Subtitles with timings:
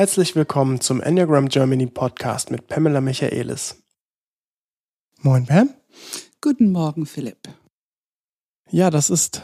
[0.00, 3.82] Herzlich willkommen zum Enneagram Germany Podcast mit Pamela Michaelis.
[5.18, 5.74] Moin, Pam.
[6.40, 7.50] Guten Morgen, Philipp.
[8.70, 9.42] Ja, das ist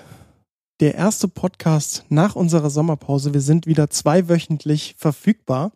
[0.80, 3.34] der erste Podcast nach unserer Sommerpause.
[3.34, 5.72] Wir sind wieder zweiwöchentlich verfügbar.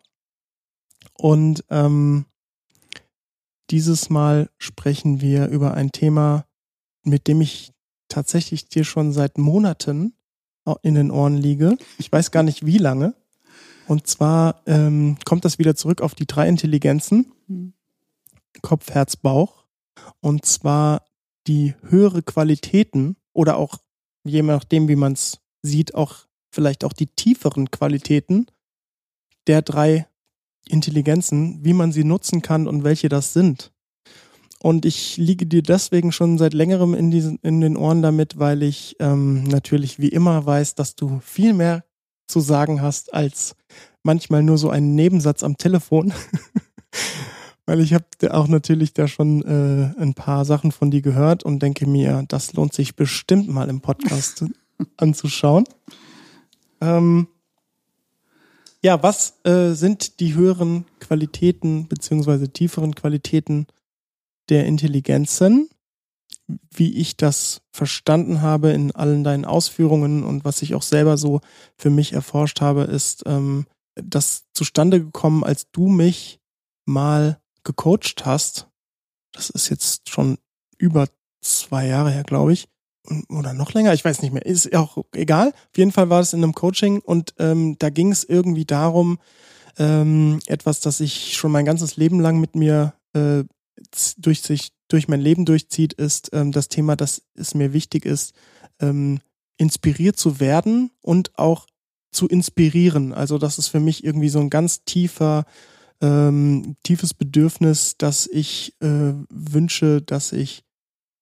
[1.13, 2.25] Und ähm,
[3.69, 6.47] dieses Mal sprechen wir über ein Thema,
[7.03, 7.71] mit dem ich
[8.07, 10.15] tatsächlich dir schon seit Monaten
[10.81, 11.77] in den Ohren liege.
[11.99, 13.13] Ich weiß gar nicht wie lange.
[13.87, 17.31] Und zwar ähm, kommt das wieder zurück auf die drei Intelligenzen.
[17.47, 17.73] Mhm.
[18.61, 19.65] Kopf, Herz, Bauch.
[20.19, 21.05] Und zwar
[21.47, 23.77] die höhere Qualitäten oder auch,
[24.23, 28.47] je nachdem, wie man es sieht, auch vielleicht auch die tieferen Qualitäten
[29.47, 30.07] der drei
[30.67, 33.71] Intelligenzen, wie man sie nutzen kann und welche das sind.
[34.61, 38.61] Und ich liege dir deswegen schon seit längerem in, diesen, in den Ohren damit, weil
[38.61, 41.83] ich ähm, natürlich wie immer weiß, dass du viel mehr
[42.31, 43.55] zu sagen hast als
[44.03, 46.13] manchmal nur so einen Nebensatz am Telefon.
[47.65, 51.61] Weil ich habe auch natürlich da schon äh, ein paar Sachen von dir gehört und
[51.61, 54.45] denke mir, das lohnt sich bestimmt mal im Podcast
[54.97, 55.65] anzuschauen.
[56.81, 57.27] Ähm,
[58.81, 63.67] ja, was äh, sind die höheren Qualitäten beziehungsweise tieferen Qualitäten
[64.49, 65.69] der Intelligenzen?
[66.47, 71.41] Wie ich das verstanden habe in allen deinen Ausführungen und was ich auch selber so
[71.77, 76.39] für mich erforscht habe, ist ähm, das zustande gekommen, als du mich
[76.85, 78.67] mal gecoacht hast.
[79.31, 80.37] Das ist jetzt schon
[80.77, 81.07] über
[81.41, 82.67] zwei Jahre her, glaube ich.
[83.29, 84.45] Oder noch länger, ich weiß nicht mehr.
[84.45, 85.49] Ist auch egal.
[85.49, 89.17] Auf jeden Fall war es in einem Coaching und ähm, da ging es irgendwie darum,
[89.77, 93.43] ähm, etwas, das ich schon mein ganzes Leben lang mit mir äh,
[94.17, 98.33] durch sich durch mein Leben durchzieht, ist ähm, das Thema, dass es mir wichtig ist,
[98.79, 99.19] ähm,
[99.57, 101.67] inspiriert zu werden und auch
[102.11, 103.13] zu inspirieren.
[103.13, 105.45] Also das ist für mich irgendwie so ein ganz tiefer,
[106.01, 110.63] ähm, tiefes Bedürfnis, dass ich äh, wünsche, dass ich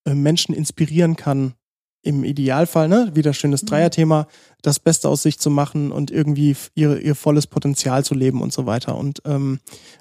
[0.04, 1.54] äh, Menschen inspirieren kann.
[2.02, 3.66] Im Idealfall, ne, wieder schönes mhm.
[3.66, 4.26] Dreierthema,
[4.62, 8.54] das Beste aus sich zu machen und irgendwie ihr, ihr volles Potenzial zu leben und
[8.54, 8.96] so weiter.
[8.96, 9.60] Und ähm,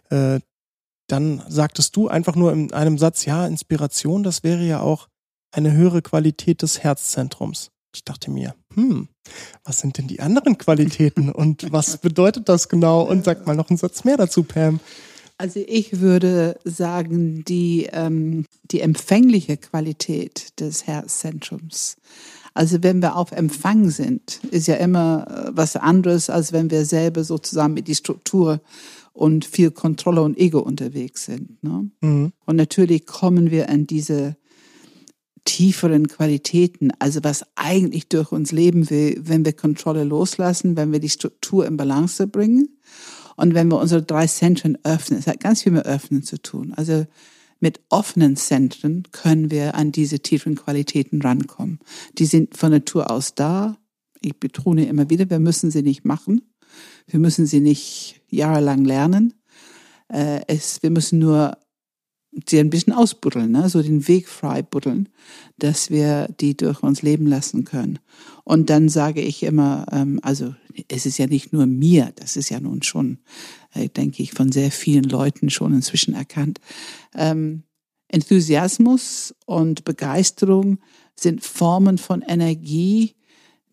[0.10, 0.40] äh,
[1.12, 5.08] dann sagtest du einfach nur in einem Satz, ja, Inspiration, das wäre ja auch
[5.52, 7.72] eine höhere Qualität des Herzzentrums.
[7.94, 9.08] Ich dachte mir, hm,
[9.64, 13.02] was sind denn die anderen Qualitäten und was bedeutet das genau?
[13.02, 14.80] Und sag mal noch einen Satz mehr dazu, Pam.
[15.38, 21.96] Also ich würde sagen, die, ähm, die empfängliche Qualität des Herzzentrums.
[22.54, 26.86] Also wenn wir auf Empfang sind, ist ja immer äh, was anderes, als wenn wir
[26.86, 28.60] selber sozusagen mit die Struktur
[29.20, 31.62] und viel Kontrolle und Ego unterwegs sind.
[31.62, 31.92] Ne?
[32.00, 32.32] Mhm.
[32.46, 34.38] Und natürlich kommen wir an diese
[35.44, 41.02] tieferen Qualitäten, also was eigentlich durch uns leben will, wenn wir Kontrolle loslassen, wenn wir
[41.02, 42.80] die Struktur in Balance bringen
[43.36, 45.20] und wenn wir unsere drei Zentren öffnen.
[45.20, 46.74] Es hat ganz viel mit Öffnen zu tun.
[46.74, 47.06] Also
[47.60, 51.80] mit offenen Zentren können wir an diese tieferen Qualitäten rankommen.
[52.18, 53.78] Die sind von Natur aus da.
[54.22, 56.49] Ich betone immer wieder, wir müssen sie nicht machen.
[57.08, 59.34] Wir müssen sie nicht jahrelang lernen.
[60.08, 61.58] Äh, es, wir müssen nur
[62.48, 63.70] sie ein bisschen ausbuddeln, ne?
[63.70, 65.10] so den Weg frei buddeln,
[65.58, 68.00] dass wir die durch uns leben lassen können.
[68.44, 70.54] Und dann sage ich immer, ähm, also
[70.88, 73.20] es ist ja nicht nur mir, das ist ja nun schon,
[73.74, 76.60] äh, denke ich, von sehr vielen Leuten schon inzwischen erkannt.
[77.16, 77.64] Ähm,
[78.08, 80.80] Enthusiasmus und Begeisterung
[81.16, 83.16] sind Formen von Energie,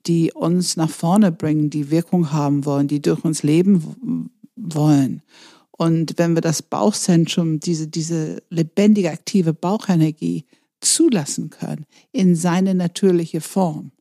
[0.06, 5.22] die uns nach vorne bringen, die Wirkung haben wollen, die durch uns leben wollen.
[5.72, 10.47] Und wenn wir das Bauchzentrum, diese, diese lebendige, aktive Bauchenergie
[10.81, 13.93] zulassen können in seine natürliche Form,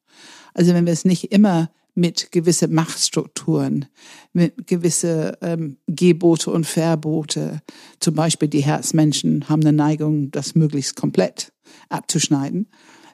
[0.53, 3.85] also wenn wir es nicht immer mit gewisse Machtstrukturen,
[4.33, 7.61] mit gewisse ähm, Gebote und Verbote,
[7.99, 11.53] zum Beispiel die Herzmenschen haben eine Neigung, das möglichst komplett
[11.89, 12.67] abzuschneiden.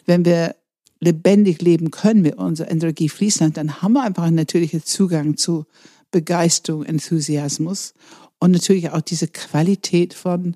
[0.05, 0.55] Wenn wir
[1.01, 5.65] lebendig leben können mit unserer Energie fließen, dann haben wir einfach einen natürlichen Zugang zu
[6.11, 7.93] Begeisterung, Enthusiasmus
[8.39, 10.55] und natürlich auch diese Qualität von,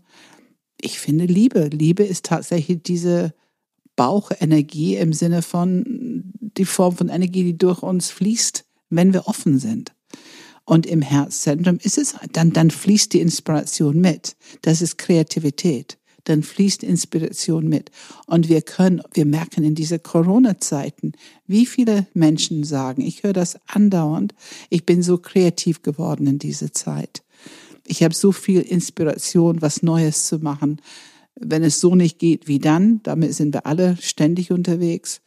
[0.79, 1.69] ich finde, Liebe.
[1.73, 3.33] Liebe ist tatsächlich diese
[3.95, 9.57] Bauchenergie im Sinne von die Form von Energie, die durch uns fließt, wenn wir offen
[9.57, 9.93] sind.
[10.65, 14.35] Und im Herzzentrum ist es, dann, dann fließt die Inspiration mit.
[14.61, 17.91] Das ist Kreativität dann fließt Inspiration mit.
[18.27, 21.13] Und wir können, wir merken in diese Corona-Zeiten,
[21.47, 24.35] wie viele Menschen sagen, ich höre das andauernd,
[24.69, 27.23] ich bin so kreativ geworden in dieser Zeit.
[27.87, 30.81] Ich habe so viel Inspiration, was Neues zu machen.
[31.35, 33.01] Wenn es so nicht geht, wie dann?
[33.03, 35.21] Damit sind wir alle ständig unterwegs.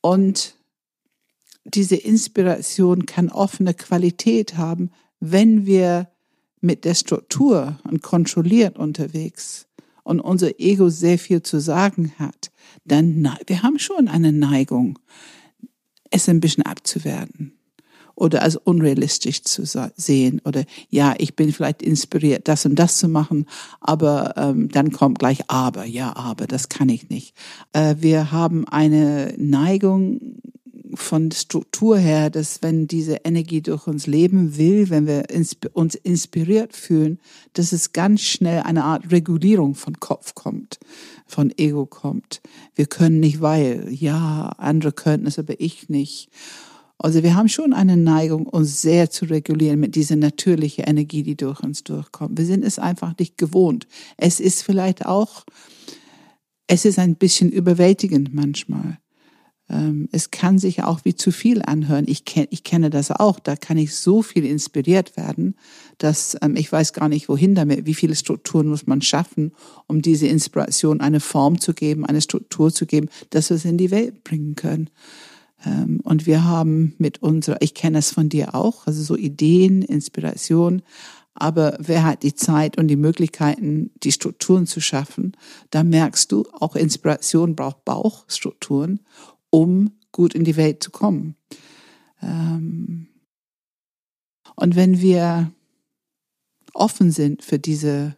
[0.00, 0.54] Und
[1.64, 4.90] diese Inspiration kann offene Qualität haben,
[5.20, 6.08] wenn wir
[6.60, 9.66] mit der Struktur und kontrolliert unterwegs
[10.04, 12.52] und unser Ego sehr viel zu sagen hat,
[12.84, 14.98] dann wir haben schon eine Neigung,
[16.10, 17.58] es ein bisschen abzuwerten
[18.14, 19.64] oder als unrealistisch zu
[19.96, 23.46] sehen oder ja, ich bin vielleicht inspiriert, das und das zu machen,
[23.80, 27.34] aber ähm, dann kommt gleich aber, ja, aber, das kann ich nicht.
[27.72, 30.38] Äh, wir haben eine Neigung
[30.94, 35.24] von Struktur her, dass wenn diese Energie durch uns leben will, wenn wir
[35.72, 37.18] uns inspiriert fühlen,
[37.52, 40.78] dass es ganz schnell eine Art Regulierung von Kopf kommt,
[41.26, 42.40] von Ego kommt.
[42.74, 46.30] Wir können nicht, weil, ja, andere könnten es, aber ich nicht.
[46.98, 51.36] Also wir haben schon eine Neigung, uns sehr zu regulieren mit dieser natürlichen Energie, die
[51.36, 52.38] durch uns durchkommt.
[52.38, 53.86] Wir sind es einfach nicht gewohnt.
[54.16, 55.44] Es ist vielleicht auch,
[56.66, 58.98] es ist ein bisschen überwältigend manchmal.
[59.70, 62.04] Ähm, es kann sich auch wie zu viel anhören.
[62.06, 63.38] Ich, kenn, ich kenne das auch.
[63.38, 65.56] Da kann ich so viel inspiriert werden,
[65.98, 67.86] dass ähm, ich weiß gar nicht, wohin damit.
[67.86, 69.52] Wie viele Strukturen muss man schaffen,
[69.86, 73.78] um diese Inspiration eine Form zu geben, eine Struktur zu geben, dass wir es in
[73.78, 74.90] die Welt bringen können.
[75.64, 79.82] Ähm, und wir haben mit unserer, ich kenne es von dir auch, also so Ideen,
[79.82, 80.82] Inspiration,
[81.34, 85.36] aber wer hat die Zeit und die Möglichkeiten, die Strukturen zu schaffen?
[85.70, 89.00] Da merkst du, auch Inspiration braucht Bauchstrukturen,
[89.54, 91.36] um gut in die Welt zu kommen.
[92.20, 93.06] Ähm,
[94.56, 95.52] und wenn wir
[96.72, 98.16] offen sind für diese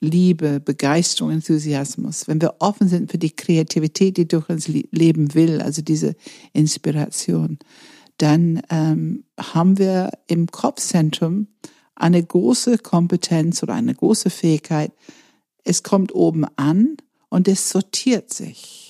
[0.00, 5.62] Liebe, Begeisterung, Enthusiasmus, wenn wir offen sind für die Kreativität, die durch uns leben will,
[5.62, 6.16] also diese
[6.52, 7.60] Inspiration,
[8.18, 11.46] dann ähm, haben wir im Kopfzentrum
[11.94, 14.90] eine große Kompetenz oder eine große Fähigkeit.
[15.62, 16.96] Es kommt oben an
[17.28, 18.85] und es sortiert sich.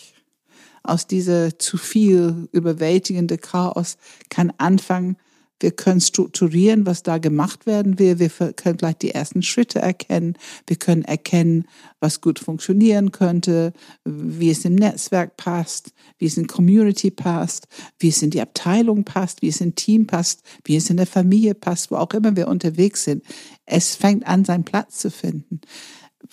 [0.87, 3.97] Aus dieser zu viel überwältigende Chaos
[4.31, 5.17] kann anfangen,
[5.61, 8.19] wir können strukturieren, was da gemacht werden will.
[8.19, 10.37] Wir können gleich die ersten Schritte erkennen.
[10.67, 11.67] Wir können erkennen,
[11.99, 13.73] was gut funktionieren könnte,
[14.05, 17.69] wie es im Netzwerk passt, wie es in Community passt,
[17.99, 21.07] wie es in die Abteilung passt, wie es im Team passt, wie es in der
[21.07, 23.25] Familie passt, wo auch immer wir unterwegs sind.
[23.65, 25.63] Es fängt an, seinen Platz zu finden,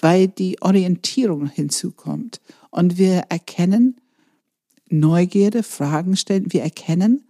[0.02, 2.42] weil die Orientierung hinzukommt.
[2.72, 4.02] Und wir erkennen
[4.94, 6.52] Neugierde, Fragen stellen.
[6.54, 7.24] Wir erkennen,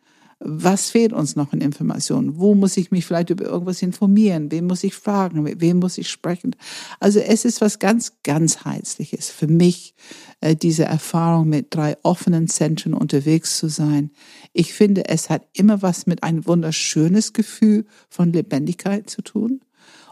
[0.46, 2.38] was fehlt uns noch in Informationen?
[2.38, 4.52] Wo muss ich mich vielleicht über irgendwas informieren?
[4.52, 5.44] Wem muss ich fragen?
[5.44, 6.56] Mit wem muss ich sprechen?
[7.00, 9.96] Also es ist was ganz, ganz Heizliches für mich,
[10.42, 14.12] äh, diese Erfahrung mit drei offenen Zentren unterwegs zu sein.
[14.52, 19.62] Ich finde, es hat immer was mit einem wunderschönes Gefühl von Lebendigkeit zu tun.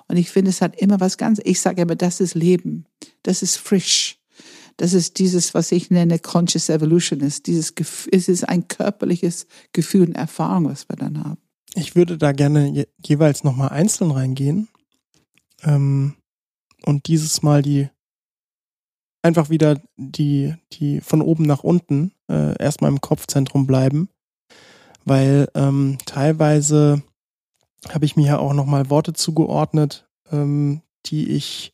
[0.07, 2.85] Und ich finde, es hat immer was ganz, ich sage immer, das ist Leben.
[3.23, 4.20] Das ist frisch.
[4.81, 7.45] Das ist dieses, was ich nenne Conscious Evolution ist.
[7.45, 7.75] Dieses
[8.11, 11.37] es ist ein körperliches Gefühl und Erfahrung, was wir dann haben.
[11.75, 14.69] Ich würde da gerne je, jeweils nochmal einzeln reingehen.
[15.61, 16.15] Ähm,
[16.83, 17.89] und dieses Mal die
[19.21, 24.09] einfach wieder die, die von oben nach unten äh, erstmal im Kopfzentrum bleiben.
[25.05, 27.03] Weil ähm, teilweise
[27.87, 31.71] habe ich mir ja auch nochmal Worte zugeordnet, ähm, die ich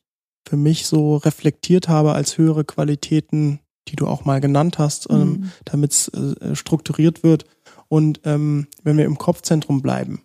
[0.47, 3.59] für mich so reflektiert habe als höhere Qualitäten,
[3.89, 5.51] die du auch mal genannt hast, ähm, mhm.
[5.65, 7.45] damit es äh, strukturiert wird.
[7.89, 10.21] Und ähm, wenn wir im Kopfzentrum bleiben,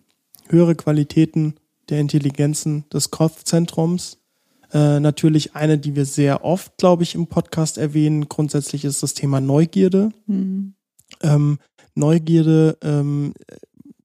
[0.47, 1.55] höhere Qualitäten
[1.89, 4.19] der Intelligenzen des Kopfzentrums,
[4.71, 8.29] äh, natürlich eine, die wir sehr oft, glaube ich, im Podcast erwähnen.
[8.29, 10.11] Grundsätzlich ist das Thema Neugierde.
[10.25, 10.73] Mhm.
[11.21, 11.59] Ähm,
[11.95, 13.33] Neugierde, ähm,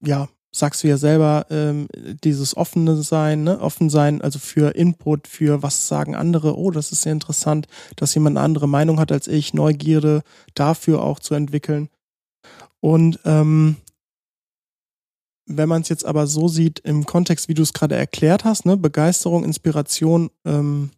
[0.05, 1.87] ja, sagst du ja selber, ähm,
[2.23, 3.59] dieses offene Sein, ne?
[3.59, 8.13] offen sein, also für Input, für was sagen andere, oh, das ist sehr interessant, dass
[8.15, 10.23] jemand eine andere Meinung hat als ich, Neugierde
[10.55, 11.89] dafür auch zu entwickeln.
[12.79, 13.75] Und ähm,
[15.45, 18.65] wenn man es jetzt aber so sieht, im Kontext, wie du es gerade erklärt hast,
[18.65, 20.91] ne, Begeisterung, Inspiration ähm,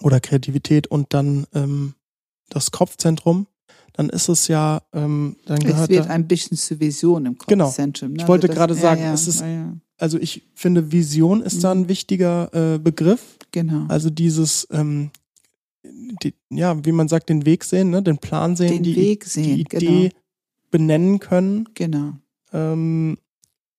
[0.00, 1.94] oder Kreativität und dann ähm,
[2.48, 3.46] das Kopfzentrum,
[3.92, 5.90] dann ist es ja, ähm, dann gehört.
[5.90, 7.38] Es wird da, ein bisschen zur Vision im.
[7.38, 8.10] Kopfzentrum.
[8.10, 8.16] Genau.
[8.16, 8.22] Ne?
[8.22, 11.60] Ich wollte also gerade sagen, ja, es ist, ja, also ich finde, Vision ist mhm.
[11.60, 13.38] da ein wichtiger äh, Begriff.
[13.50, 13.86] Genau.
[13.88, 15.10] Also dieses, ähm,
[15.84, 18.02] die, ja, wie man sagt, den Weg sehen, ne?
[18.02, 20.14] den Plan sehen, den die, Weg sehen, die Idee genau.
[20.70, 21.68] benennen können.
[21.74, 22.14] Genau.
[22.52, 23.18] Ähm,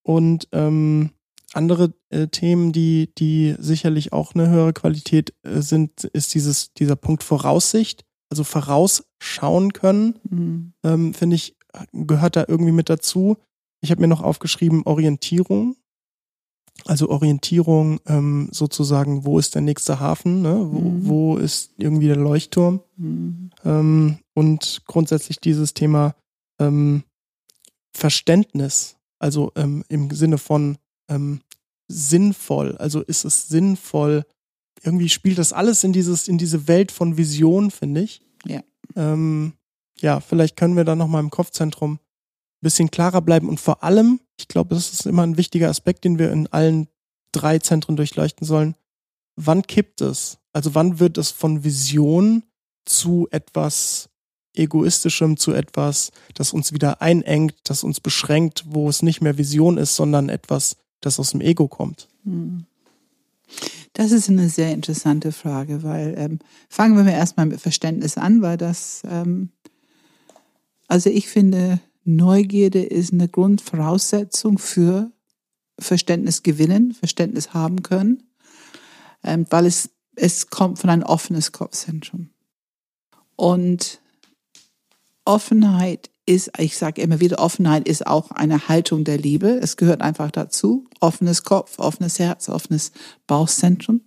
[0.03, 1.09] und ähm,
[1.53, 6.95] andere äh, Themen, die, die sicherlich auch eine höhere Qualität äh, sind, ist dieses, dieser
[6.95, 8.43] Punkt Voraussicht also
[9.23, 10.73] vorausschauen können, mhm.
[10.83, 11.55] ähm, finde ich,
[11.91, 13.37] gehört da irgendwie mit dazu.
[13.81, 15.75] Ich habe mir noch aufgeschrieben, Orientierung.
[16.85, 20.67] Also Orientierung ähm, sozusagen, wo ist der nächste Hafen, ne?
[20.71, 21.07] wo, mhm.
[21.07, 22.81] wo ist irgendwie der Leuchtturm?
[22.97, 23.51] Mhm.
[23.63, 26.15] Ähm, und grundsätzlich dieses Thema
[26.59, 27.03] ähm,
[27.95, 30.77] Verständnis, also ähm, im Sinne von
[31.09, 31.41] ähm,
[31.87, 32.75] sinnvoll?
[32.77, 34.25] Also ist es sinnvoll?
[34.81, 38.21] Irgendwie spielt das alles in dieses, in diese Welt von Vision, finde ich.
[38.45, 38.63] Ja.
[38.95, 39.53] Ähm,
[39.99, 41.99] ja, vielleicht können wir da nochmal im Kopfzentrum ein
[42.61, 46.17] bisschen klarer bleiben und vor allem, ich glaube, das ist immer ein wichtiger Aspekt, den
[46.19, 46.87] wir in allen
[47.31, 48.75] drei Zentren durchleuchten sollen.
[49.35, 50.37] Wann kippt es?
[50.53, 52.43] Also wann wird es von Vision
[52.85, 54.09] zu etwas
[54.55, 59.77] egoistischem, zu etwas, das uns wieder einengt, das uns beschränkt, wo es nicht mehr Vision
[59.77, 62.07] ist, sondern etwas, das aus dem Ego kommt?
[62.23, 62.65] Hm.
[63.93, 68.41] Das ist eine sehr interessante Frage, weil ähm, fangen wir mal erstmal mit Verständnis an,
[68.41, 69.49] weil das, ähm,
[70.87, 75.11] also ich finde, Neugierde ist eine Grundvoraussetzung für
[75.79, 78.23] Verständnis gewinnen, Verständnis haben können,
[79.23, 82.29] ähm, weil es, es kommt von ein offenes Kopfzentrum.
[83.35, 84.01] Und
[85.25, 89.59] Offenheit ist, ich sage immer wieder, Offenheit ist auch eine Haltung der Liebe.
[89.61, 90.85] Es gehört einfach dazu.
[90.99, 92.91] Offenes Kopf, offenes Herz, offenes
[93.27, 94.01] Bauchzentrum.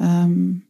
[0.00, 0.62] Ähm,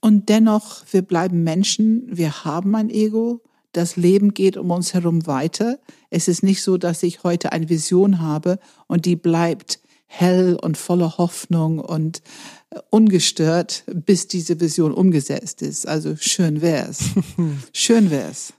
[0.00, 3.42] und dennoch, wir bleiben Menschen, wir haben ein Ego,
[3.72, 5.78] das Leben geht um uns herum weiter.
[6.10, 10.78] Es ist nicht so, dass ich heute eine Vision habe und die bleibt hell und
[10.78, 12.22] voller Hoffnung und
[12.70, 15.86] äh, ungestört, bis diese Vision umgesetzt ist.
[15.86, 17.10] Also schön wär's.
[17.74, 18.54] schön wär's.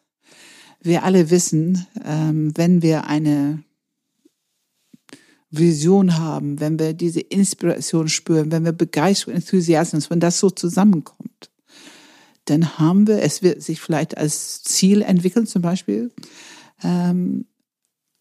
[0.82, 3.64] Wir alle wissen, ähm, wenn wir eine
[5.52, 11.50] Vision haben, wenn wir diese Inspiration spüren, wenn wir Begeisterung, Enthusiasmus, wenn das so zusammenkommt,
[12.46, 16.12] dann haben wir, es wird sich vielleicht als Ziel entwickeln zum Beispiel,
[16.84, 17.46] ähm,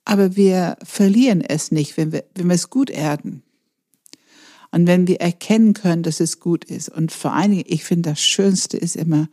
[0.05, 3.43] aber wir verlieren es nicht, wenn wir, wenn wir es gut erden.
[4.71, 6.89] Und wenn wir erkennen können, dass es gut ist.
[6.89, 9.29] Und vor allen Dingen, ich finde, das Schönste ist immer,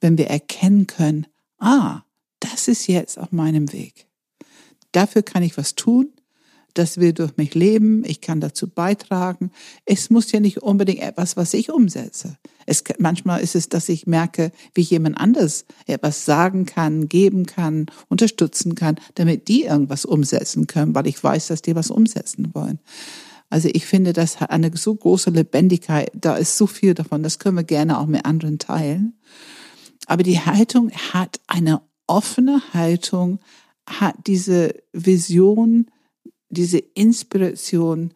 [0.00, 1.26] wenn wir erkennen können,
[1.58, 2.02] ah,
[2.40, 4.06] das ist jetzt auf meinem Weg.
[4.92, 6.12] Dafür kann ich was tun
[6.78, 9.50] das will durch mich leben, ich kann dazu beitragen.
[9.84, 12.36] Es muss ja nicht unbedingt etwas, was ich umsetze.
[12.66, 17.86] Es, manchmal ist es, dass ich merke, wie jemand anders etwas sagen kann, geben kann,
[18.08, 22.78] unterstützen kann, damit die irgendwas umsetzen können, weil ich weiß, dass die was umsetzen wollen.
[23.48, 27.38] Also ich finde, das hat eine so große Lebendigkeit, da ist so viel davon, das
[27.38, 29.18] können wir gerne auch mit anderen teilen.
[30.06, 33.38] Aber die Haltung hat eine offene Haltung,
[33.88, 35.90] hat diese Vision,
[36.48, 38.12] diese Inspiration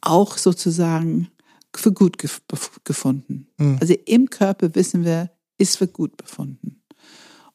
[0.00, 1.28] auch sozusagen
[1.74, 2.42] für gut gef
[2.84, 3.48] gefunden.
[3.58, 3.78] Mhm.
[3.80, 6.82] Also im Körper wissen wir, ist für gut befunden.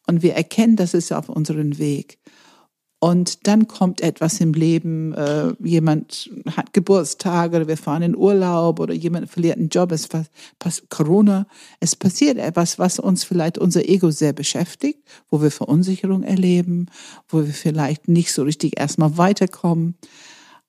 [0.08, 2.20] Und wir erkennen, das ist auf unserem Weg.
[3.00, 8.80] Und dann kommt etwas im Leben, äh, jemand hat Geburtstag oder wir fahren in Urlaub
[8.80, 11.46] oder jemand verliert einen Job, es passt Corona.
[11.80, 15.00] Es passiert etwas, was uns vielleicht unser Ego sehr beschäftigt,
[15.30, 16.88] wo wir Verunsicherung erleben,
[17.30, 19.96] wo wir vielleicht nicht so richtig erstmal weiterkommen.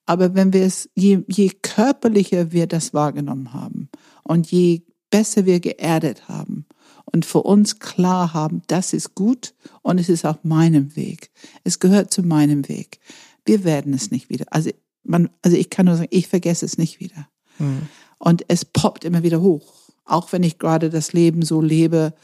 [0.04, 3.88] Aber wenn wir es, je, je körperlicher wir das wahrgenommen haben
[4.22, 6.66] und je besser wir geerdet haben
[7.12, 11.30] und für uns klar haben, das ist gut und es ist auf meinem Weg.
[11.64, 13.00] Es gehört zu meinem Weg.
[13.44, 14.46] Wir werden es nicht wieder.
[14.50, 14.70] Also,
[15.04, 17.28] man, also ich kann nur sagen, ich vergesse es nicht wieder.
[17.58, 17.88] Mhm.
[18.18, 19.72] Und es poppt immer wieder hoch.
[20.04, 22.14] Auch wenn ich gerade das Leben so lebe,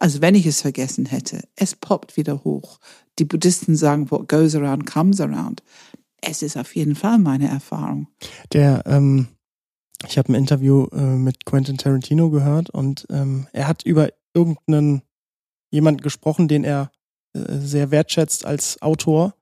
[0.00, 1.42] als wenn ich es vergessen hätte.
[1.54, 2.78] Es poppt wieder hoch.
[3.18, 5.62] Die Buddhisten sagen, what goes around comes around.
[6.20, 8.08] Es ist auf jeden Fall meine Erfahrung.
[8.52, 9.28] Der ähm,
[10.06, 15.02] ich habe ein Interview äh, mit Quentin Tarantino gehört und ähm, er hat über irgendeinen
[15.70, 16.90] jemanden gesprochen, den er
[17.34, 19.34] äh, sehr wertschätzt als Autor.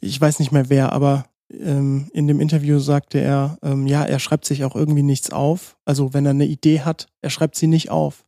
[0.00, 4.18] Ich weiß nicht mehr wer, aber ähm, in dem Interview sagte er, ähm, ja, er
[4.18, 5.78] schreibt sich auch irgendwie nichts auf.
[5.84, 8.24] Also wenn er eine Idee hat, er schreibt sie nicht auf.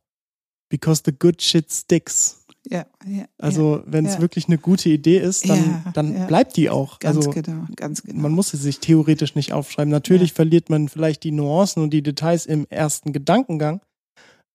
[0.69, 2.38] Because the good shit sticks.
[2.67, 4.21] Ja, ja, also ja, wenn es ja.
[4.21, 6.99] wirklich eine gute Idee ist, dann, dann bleibt die auch.
[6.99, 8.19] Ganz also genau, ganz genau.
[8.19, 9.89] Man muss sie sich theoretisch nicht aufschreiben.
[9.89, 13.81] Natürlich verliert man vielleicht die Nuancen und die Details im ersten Gedankengang,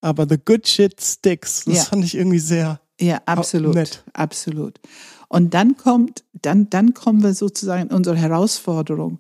[0.01, 1.65] aber the good shit sticks.
[1.65, 4.05] Das fand ich irgendwie sehr ja, absolut, nett.
[4.13, 4.79] absolut.
[5.29, 9.19] Und dann kommt, dann, dann kommen wir sozusagen in unsere Herausforderung.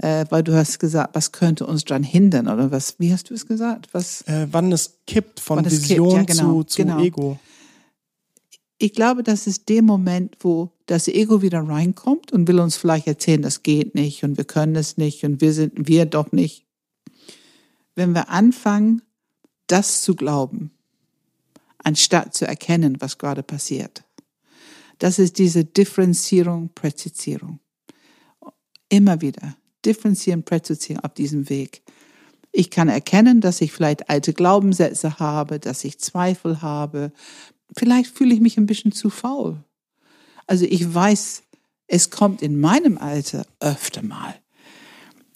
[0.00, 3.34] Äh, weil du hast gesagt, was könnte uns daran hindern oder was, wie hast du
[3.34, 3.88] es gesagt?
[3.90, 6.36] Was, äh, wann es kippt von Vision kippt.
[6.36, 7.00] Ja, genau, zu, zu genau.
[7.00, 7.38] Ego
[8.78, 13.08] ich glaube, das ist der Moment, wo das Ego wieder reinkommt und will uns vielleicht
[13.08, 16.64] erzählen, das geht nicht und wir können es nicht und wir sind wir doch nicht.
[17.96, 19.02] Wenn wir anfangen,
[19.66, 20.70] das zu glauben,
[21.78, 24.04] anstatt zu erkennen, was gerade passiert.
[24.98, 27.60] Das ist diese Differenzierung, Präzisierung.
[28.88, 31.82] Immer wieder differenzieren, präzisieren auf diesem Weg.
[32.52, 37.12] Ich kann erkennen, dass ich vielleicht alte Glaubenssätze habe, dass ich Zweifel habe,
[37.76, 39.62] vielleicht fühle ich mich ein bisschen zu faul.
[40.46, 41.42] Also ich weiß,
[41.88, 44.34] Es kommt in meinem Alter öfter mal.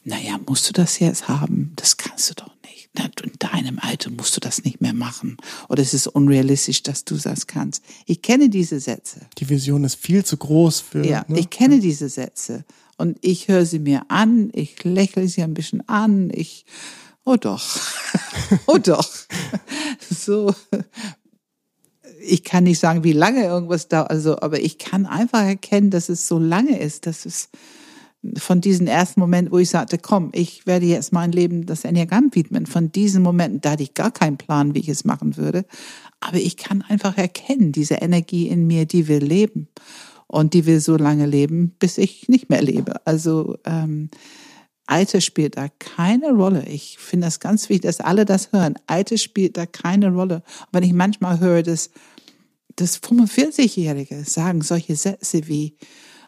[0.04, 1.72] Naja, musst du das jetzt haben?
[1.76, 2.90] Das kannst du doch nicht.
[3.24, 5.38] In deinem Alter musst du das nicht mehr machen.
[5.70, 7.82] Oder es ist unrealistisch, dass du das kannst.
[8.04, 9.20] Ich kenne diese Sätze.
[9.38, 11.06] Die Vision ist viel zu groß für.
[11.06, 11.40] Ja, ne?
[11.40, 12.66] ich kenne diese Sätze.
[12.98, 16.66] Und ich höre sie mir an, ich lächle sie ein bisschen an, ich,
[17.24, 17.64] oh doch,
[18.66, 19.08] oh doch.
[20.10, 20.54] so,
[22.22, 26.08] ich kann nicht sagen, wie lange irgendwas dauert, also, aber ich kann einfach erkennen, dass
[26.08, 27.48] es so lange ist, dass es
[28.36, 32.30] von diesem ersten Moment, wo ich sagte, komm, ich werde jetzt mein Leben das Enneagramm
[32.32, 35.64] widmen, von diesen Momenten, da hatte ich gar keinen Plan, wie ich es machen würde,
[36.20, 39.68] aber ich kann einfach erkennen, diese Energie in mir, die will leben
[40.28, 43.04] und die will so lange leben, bis ich nicht mehr lebe.
[43.04, 44.08] Also ähm,
[44.86, 46.64] Alter spielt da keine Rolle.
[46.66, 48.74] Ich finde das ganz wichtig, dass alle das hören.
[48.86, 50.36] Alter spielt da keine Rolle.
[50.36, 51.90] Und wenn ich manchmal höre, dass,
[52.76, 55.76] dass 45-Jährige sagen solche Sätze wie,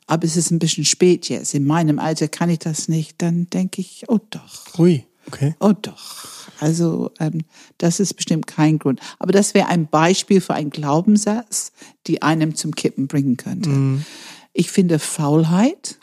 [0.07, 3.49] aber es ist ein bisschen spät jetzt, in meinem Alter kann ich das nicht, dann
[3.51, 4.79] denke ich, oh doch.
[4.79, 5.55] Ui, okay.
[5.61, 6.27] Oh doch.
[6.61, 7.43] Also ähm,
[7.79, 9.01] das ist bestimmt kein Grund.
[9.19, 11.73] Aber das wäre ein Beispiel für einen Glaubenssatz,
[12.07, 13.71] die einem zum Kippen bringen könnte.
[13.71, 14.05] Mhm.
[14.53, 15.99] Ich finde Faulheit,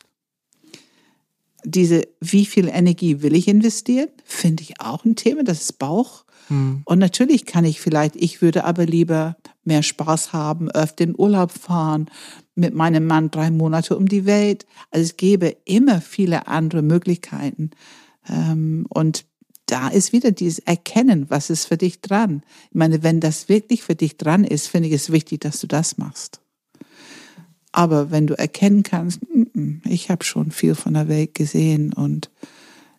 [1.64, 6.26] diese, wie viel Energie will ich investieren, finde ich auch ein Thema, das ist Bauch.
[6.52, 6.82] Mhm.
[6.86, 11.52] Und natürlich kann ich vielleicht, ich würde aber lieber mehr Spaß haben, öfter in Urlaub
[11.52, 12.10] fahren,
[12.56, 14.66] mit meinem Mann drei Monate um die Welt.
[14.92, 17.72] Also es gäbe immer viele andere Möglichkeiten.
[18.28, 19.26] Ähm, und
[19.66, 22.44] da ist wieder dieses Erkennen, was ist für dich dran.
[22.70, 25.68] Ich meine, wenn das wirklich für dich dran ist, finde ich es wichtig, dass du
[25.68, 26.42] das machst.
[27.72, 29.22] Aber wenn du erkennen kannst,
[29.86, 32.30] ich habe schon viel von der Welt gesehen und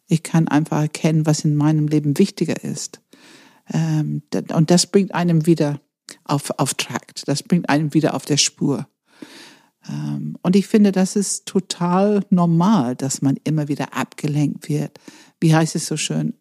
[0.06, 3.01] ich kann einfach erkennen, was in meinem Leben wichtiger ist.
[3.72, 5.80] Ähm, und das bringt einem wieder
[6.24, 8.88] auf, auf Trakt, das bringt einem wieder auf der Spur.
[9.88, 14.98] Ähm, und ich finde, das ist total normal, dass man immer wieder abgelenkt wird.
[15.40, 16.34] Wie heißt es so schön?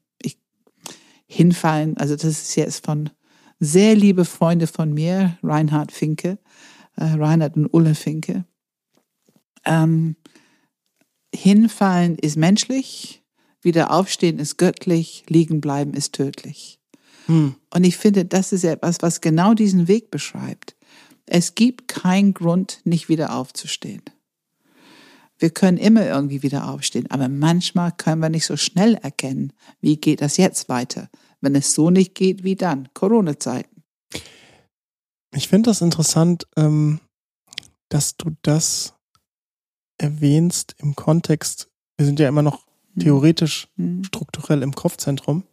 [1.31, 1.95] hinfallen.
[1.95, 3.09] Also das ist jetzt von
[3.57, 6.39] sehr liebe Freunde von mir, Reinhard Finke,
[6.97, 8.43] äh, Reinhard und Ulle Finke.
[9.63, 10.17] Ähm,
[11.33, 13.23] hinfallen ist menschlich,
[13.61, 16.80] wieder aufstehen ist göttlich, liegen bleiben ist tödlich.
[17.31, 17.55] Hm.
[17.73, 20.75] Und ich finde, das ist etwas, was genau diesen Weg beschreibt.
[21.25, 24.01] Es gibt keinen Grund, nicht wieder aufzustehen.
[25.39, 29.95] Wir können immer irgendwie wieder aufstehen, aber manchmal können wir nicht so schnell erkennen, wie
[29.95, 31.09] geht das jetzt weiter.
[31.39, 32.89] Wenn es so nicht geht, wie dann?
[32.93, 33.81] Corona-Zeiten.
[35.33, 36.99] Ich finde das interessant, ähm,
[37.87, 38.93] dass du das
[39.97, 41.69] erwähnst im Kontext.
[41.97, 42.65] Wir sind ja immer noch
[42.95, 43.03] hm.
[43.03, 44.03] theoretisch, hm.
[44.03, 45.43] strukturell im Kopfzentrum.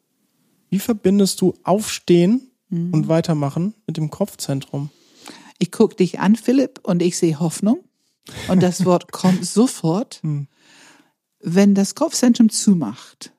[0.71, 2.93] Wie verbindest du Aufstehen hm.
[2.93, 4.91] und Weitermachen mit dem Kopfzentrum?
[5.59, 7.85] Ich gucke dich an, Philipp, und ich sehe Hoffnung.
[8.49, 10.49] Und das Wort kommt sofort, hm.
[11.41, 13.33] wenn das Kopfzentrum zumacht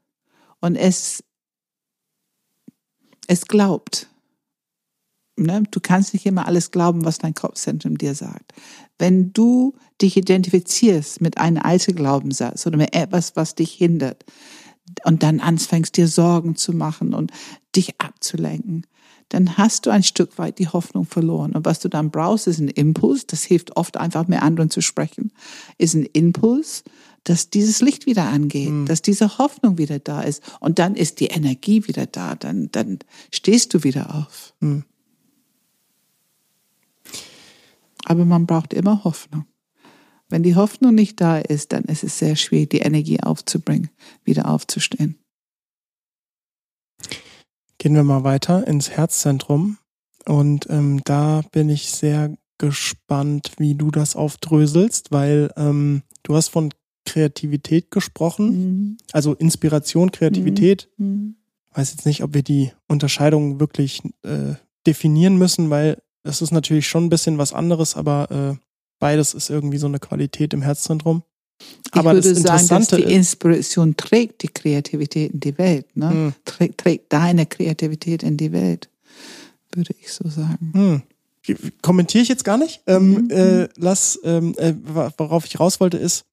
[0.59, 1.23] und es,
[3.27, 4.09] es glaubt.
[5.37, 5.63] Ne?
[5.71, 8.53] Du kannst nicht immer alles glauben, was dein Kopfzentrum dir sagt.
[8.97, 14.25] Wenn du dich identifizierst mit einem alten Glaubenssatz oder mit etwas, was dich hindert,
[15.03, 17.31] und dann anfängst dir Sorgen zu machen und
[17.75, 18.85] dich abzulenken,
[19.29, 21.53] dann hast du ein Stück weit die Hoffnung verloren.
[21.53, 23.27] Und was du dann brauchst, ist ein Impuls.
[23.27, 25.31] Das hilft oft einfach mit anderen zu sprechen.
[25.77, 26.83] Ist ein Impuls,
[27.23, 28.85] dass dieses Licht wieder angeht, mhm.
[28.87, 30.41] dass diese Hoffnung wieder da ist.
[30.59, 32.35] Und dann ist die Energie wieder da.
[32.35, 32.99] Dann, dann
[33.31, 34.53] stehst du wieder auf.
[34.61, 34.83] Mhm.
[38.05, 39.45] Aber man braucht immer Hoffnung.
[40.29, 43.89] Wenn die Hoffnung nicht da ist, dann ist es sehr schwierig, die Energie aufzubringen,
[44.23, 45.17] wieder aufzustehen.
[47.79, 49.77] Gehen wir mal weiter ins Herzzentrum.
[50.25, 56.49] Und ähm, da bin ich sehr gespannt, wie du das aufdröselst, weil ähm, du hast
[56.49, 56.71] von
[57.05, 58.97] Kreativität gesprochen, mhm.
[59.11, 60.89] also Inspiration, Kreativität.
[60.97, 61.07] Mhm.
[61.07, 61.35] mhm.
[61.71, 64.55] Weiß jetzt nicht, ob wir die Unterscheidung wirklich äh,
[64.87, 68.68] definieren müssen, weil es ist natürlich schon ein bisschen was anderes, aber äh,
[68.99, 71.23] beides ist irgendwie so eine Qualität im Herzzentrum.
[71.91, 75.85] Aber ich würde sagen, dass die Inspiration trägt die Kreativität in die Welt.
[75.95, 76.09] Ne?
[76.09, 76.33] Hm.
[76.45, 78.89] Trägt, trägt deine Kreativität in die Welt,
[79.73, 80.71] würde ich so sagen.
[80.73, 81.01] Hm.
[81.81, 82.81] Kommentiere ich jetzt gar nicht.
[82.85, 83.31] Ähm, mhm.
[83.31, 84.73] äh, lass, ähm, äh,
[85.17, 86.25] worauf ich raus wollte, ist,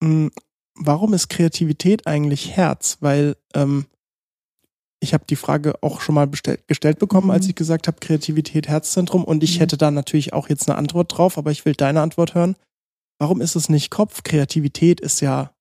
[0.00, 0.30] mh, hm,
[0.74, 2.96] warum ist Kreativität eigentlich Herz?
[3.00, 3.86] Weil ähm,
[5.04, 7.32] ich habe die Frage auch schon mal gestellt bekommen, mhm.
[7.32, 9.22] als ich gesagt habe, Kreativität Herzzentrum.
[9.24, 9.60] Und ich mhm.
[9.60, 12.56] hätte da natürlich auch jetzt eine Antwort drauf, aber ich will deine Antwort hören.
[13.18, 14.24] Warum ist es nicht Kopf?
[14.24, 15.52] Kreativität ist ja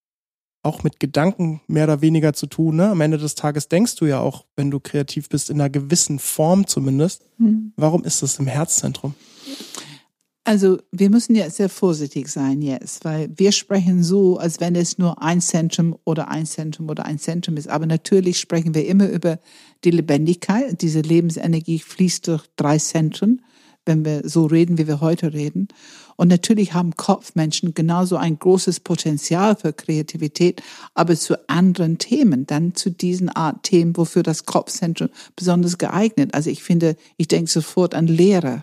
[0.64, 2.78] auch mit Gedanken mehr oder weniger zu tun.
[2.78, 2.90] Ne?
[2.90, 6.20] Am Ende des Tages denkst du ja auch, wenn du kreativ bist, in einer gewissen
[6.20, 7.26] Form zumindest.
[7.38, 7.74] Mhm.
[7.76, 9.14] Warum ist das im Herzzentrum?
[10.46, 14.98] Also wir müssen jetzt sehr vorsichtig sein jetzt, weil wir sprechen so, als wenn es
[14.98, 17.70] nur ein Zentrum oder ein Zentrum oder ein Zentrum ist.
[17.70, 19.40] Aber natürlich sprechen wir immer über
[19.86, 20.82] die Lebendigkeit.
[20.82, 23.42] Diese Lebensenergie fließt durch drei Zentren,
[23.86, 25.70] wenn wir so reden, wie wir heute reden.
[26.18, 30.62] Und natürlich haben Kopfmenschen genauso ein großes Potenzial für Kreativität,
[30.94, 36.34] aber zu anderen Themen, dann zu diesen Art Themen, wofür das Kopfzentrum besonders geeignet.
[36.34, 38.62] Also ich finde, ich denke sofort an Lehre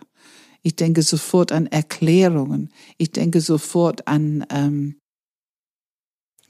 [0.62, 2.70] ich denke sofort an Erklärungen.
[2.98, 4.96] Ich denke sofort an ähm,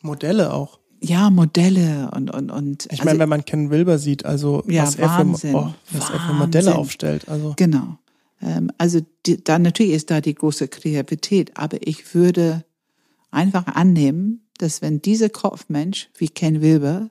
[0.02, 0.78] Modelle auch.
[1.02, 2.86] Ja, Modelle und und und.
[2.90, 6.10] Ich meine, also, wenn man Ken Wilber sieht, also ja, was, er für, oh, was
[6.10, 7.98] er für Modelle aufstellt, also genau.
[8.42, 12.64] Ähm, also die, dann natürlich ist da die große Kreativität, aber ich würde
[13.30, 17.10] einfach annehmen, dass wenn dieser Kopfmensch wie Ken Wilber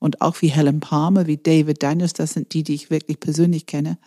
[0.00, 3.66] und auch wie Helen Palmer, wie David Daniels, das sind die, die ich wirklich persönlich
[3.66, 3.98] kenne,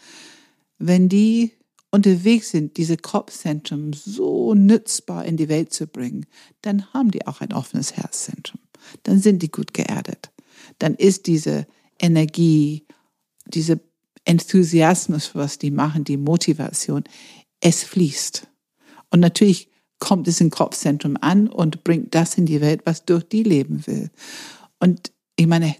[0.79, 1.53] wenn die
[1.93, 6.25] unterwegs sind, diese Kopfzentrum so nützbar in die Welt zu bringen,
[6.63, 8.59] dann haben die auch ein offenes Herzzentrum.
[9.03, 10.31] Dann sind die gut geerdet.
[10.79, 11.67] Dann ist diese
[11.99, 12.87] Energie,
[13.45, 13.79] diese
[14.25, 17.03] Enthusiasmus, was die machen, die Motivation,
[17.59, 18.47] es fließt.
[19.11, 23.23] Und natürlich kommt es im Kopfzentrum an und bringt das in die Welt, was durch
[23.23, 24.09] die leben will.
[24.79, 25.75] Und ich meine,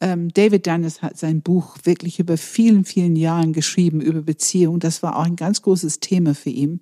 [0.00, 4.78] ähm, David Daniels hat sein Buch wirklich über vielen, vielen Jahren geschrieben über Beziehung.
[4.78, 6.80] Das war auch ein ganz großes Thema für ihn.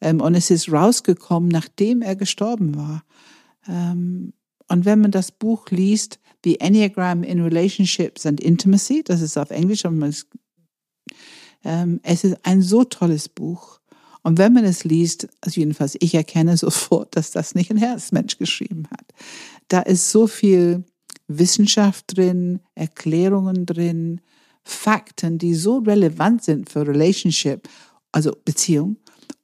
[0.00, 3.04] Ähm, und es ist rausgekommen, nachdem er gestorben war.
[3.66, 4.32] Ähm,
[4.68, 9.50] und wenn man das Buch liest, The Enneagram in Relationships and Intimacy, das ist auf
[9.50, 10.26] Englisch, aber es,
[11.64, 13.80] ähm, es ist ein so tolles Buch.
[14.22, 18.36] Und wenn man es liest, also jedenfalls ich erkenne sofort, dass das nicht ein Herzmensch
[18.36, 19.06] geschrieben hat.
[19.68, 20.84] Da ist so viel
[21.38, 24.20] Wissenschaft drin, Erklärungen drin,
[24.62, 27.68] Fakten, die so relevant sind für Relationship,
[28.12, 28.96] also Beziehung,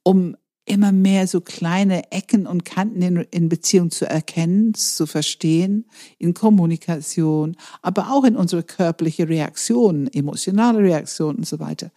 [0.03, 0.35] um
[0.67, 5.85] immer mehr so kleine Ecken und Kanten in, in Beziehung zu erkennen, zu verstehen,
[6.17, 11.91] in Kommunikation, aber auch in unsere körperliche Reaktionen, emotionale Reaktionen und so weiter.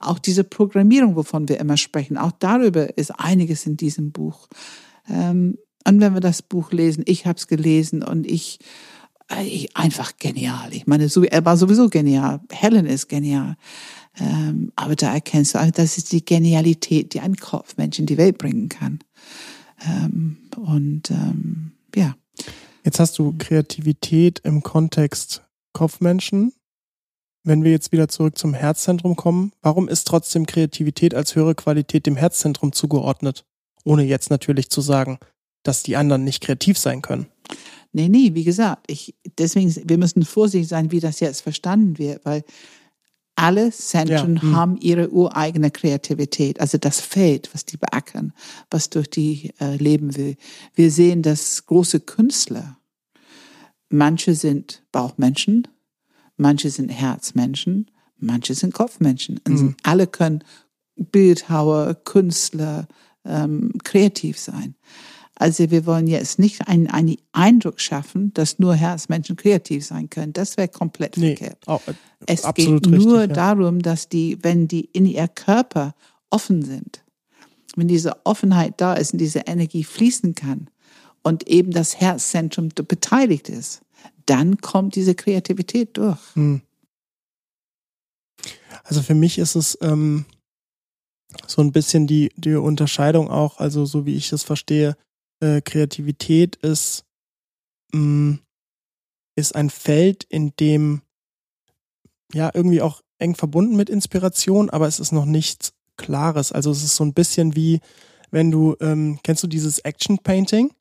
[0.00, 4.48] Auch diese Programmierung, wovon wir immer sprechen, auch darüber ist einiges in diesem Buch.
[5.08, 5.56] Ähm,
[5.86, 8.58] und wenn wir das Buch lesen, ich habe es gelesen und ich
[9.28, 10.72] einfach genial.
[10.72, 12.40] Ich meine, er war sowieso genial.
[12.50, 13.56] Helen ist genial.
[14.18, 18.38] Ähm, aber da erkennst du, das ist die Genialität, die ein Kopfmensch in die Welt
[18.38, 19.00] bringen kann.
[19.84, 22.14] Ähm, und ähm, ja.
[22.84, 26.52] Jetzt hast du Kreativität im Kontext Kopfmenschen.
[27.42, 32.06] Wenn wir jetzt wieder zurück zum Herzzentrum kommen, warum ist trotzdem Kreativität als höhere Qualität
[32.06, 33.44] dem Herzzentrum zugeordnet?
[33.84, 35.18] Ohne jetzt natürlich zu sagen,
[35.62, 37.26] dass die anderen nicht kreativ sein können.
[37.96, 42.26] Nee, nee, wie gesagt, ich, deswegen, wir müssen vorsichtig sein, wie das jetzt verstanden wird,
[42.26, 42.44] weil
[43.36, 44.42] alle Zentren ja.
[44.42, 44.54] hm.
[44.54, 48.34] haben ihre ureigene Kreativität, also das Feld, was die beackern,
[48.70, 50.36] was durch die äh, leben will.
[50.74, 52.76] Wir sehen, dass große Künstler,
[53.88, 55.66] manche sind Bauchmenschen,
[56.36, 59.40] manche sind Herzmenschen, manche sind Kopfmenschen.
[59.44, 59.76] Also hm.
[59.84, 60.44] alle können
[60.96, 62.88] Bildhauer, Künstler,
[63.24, 64.74] ähm, kreativ sein.
[65.38, 70.32] Also wir wollen jetzt nicht einen, einen Eindruck schaffen, dass nur Herzmenschen kreativ sein können.
[70.32, 71.62] Das wäre komplett nee, verkehrt.
[71.66, 71.78] Oh,
[72.26, 73.54] es geht nur richtig, ja.
[73.54, 75.94] darum, dass die, wenn die in ihr Körper
[76.30, 77.04] offen sind,
[77.76, 80.68] wenn diese Offenheit da ist und diese Energie fließen kann
[81.22, 83.82] und eben das Herzzentrum beteiligt ist,
[84.24, 86.18] dann kommt diese Kreativität durch.
[86.32, 86.62] Hm.
[88.84, 90.24] Also für mich ist es ähm,
[91.46, 94.96] so ein bisschen die, die Unterscheidung auch, also so wie ich es verstehe,
[95.40, 97.04] äh, Kreativität ist,
[97.92, 98.38] mh, mm,
[99.36, 101.02] ist ein Feld, in dem
[102.32, 106.52] ja irgendwie auch eng verbunden mit Inspiration, aber es ist noch nichts Klares.
[106.52, 107.80] Also es ist so ein bisschen wie,
[108.30, 110.72] wenn du, ähm, kennst du dieses Action Painting?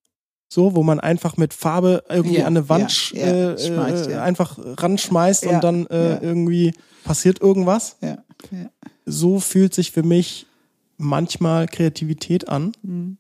[0.48, 4.10] So, wo man einfach mit Farbe irgendwie ja, an eine Wand ja, ja, äh, schmeißt,
[4.10, 7.98] äh, einfach ranschmeißt und dann äh, irgendwie passiert irgendwas.
[9.06, 10.46] So fühlt sich für mich
[10.98, 12.74] manchmal Kreativität an.
[12.84, 13.18] Mhm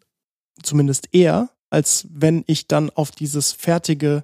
[0.61, 4.23] zumindest eher, als wenn ich dann auf dieses fertige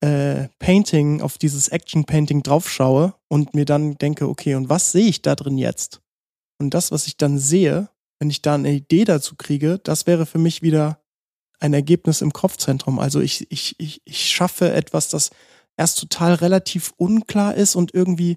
[0.00, 5.22] äh, Painting, auf dieses Action-Painting draufschaue und mir dann denke, okay, und was sehe ich
[5.22, 6.00] da drin jetzt?
[6.60, 10.26] Und das, was ich dann sehe, wenn ich da eine Idee dazu kriege, das wäre
[10.26, 11.00] für mich wieder
[11.60, 12.98] ein Ergebnis im Kopfzentrum.
[12.98, 15.30] Also ich, ich, ich, ich schaffe etwas, das
[15.76, 18.36] erst total relativ unklar ist und irgendwie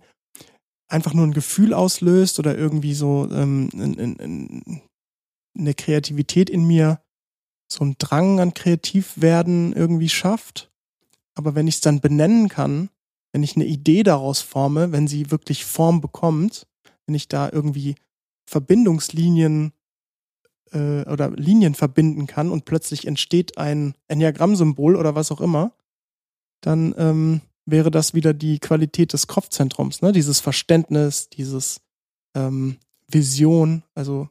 [0.88, 4.82] einfach nur ein Gefühl auslöst oder irgendwie so ähm, ein, ein,
[5.58, 7.02] eine Kreativität in mir
[7.72, 10.72] so einen Drang an Kreativwerden irgendwie schafft.
[11.36, 12.90] Aber wenn ich es dann benennen kann,
[13.32, 16.68] wenn ich eine Idee daraus forme, wenn sie wirklich Form bekommt,
[17.06, 17.96] wenn ich da irgendwie
[18.46, 19.72] Verbindungslinien
[20.72, 25.74] äh, oder Linien verbinden kann und plötzlich entsteht ein Enneagramm-Symbol oder was auch immer,
[26.60, 30.12] dann ähm, wäre das wieder die Qualität des Kopfzentrums, ne?
[30.12, 31.82] Dieses Verständnis, dieses
[32.36, 34.30] ähm, Vision, also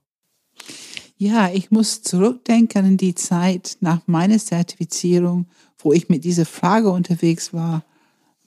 [1.20, 6.90] ja, ich muss zurückdenken an die Zeit nach meiner Zertifizierung, wo ich mit dieser Frage
[6.90, 7.84] unterwegs war,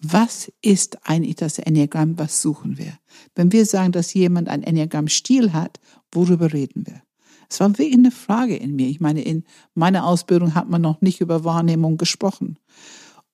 [0.02, 2.98] was ist eigentlich das Enneagramm, was suchen wir?
[3.36, 5.80] Wenn wir sagen, dass jemand ein Enneagramm-Stil hat,
[6.12, 7.04] worüber reden wir?
[7.48, 8.88] Es war wirklich eine Frage in mir.
[8.88, 9.44] Ich meine, in
[9.76, 12.58] meiner Ausbildung hat man noch nicht über Wahrnehmung gesprochen.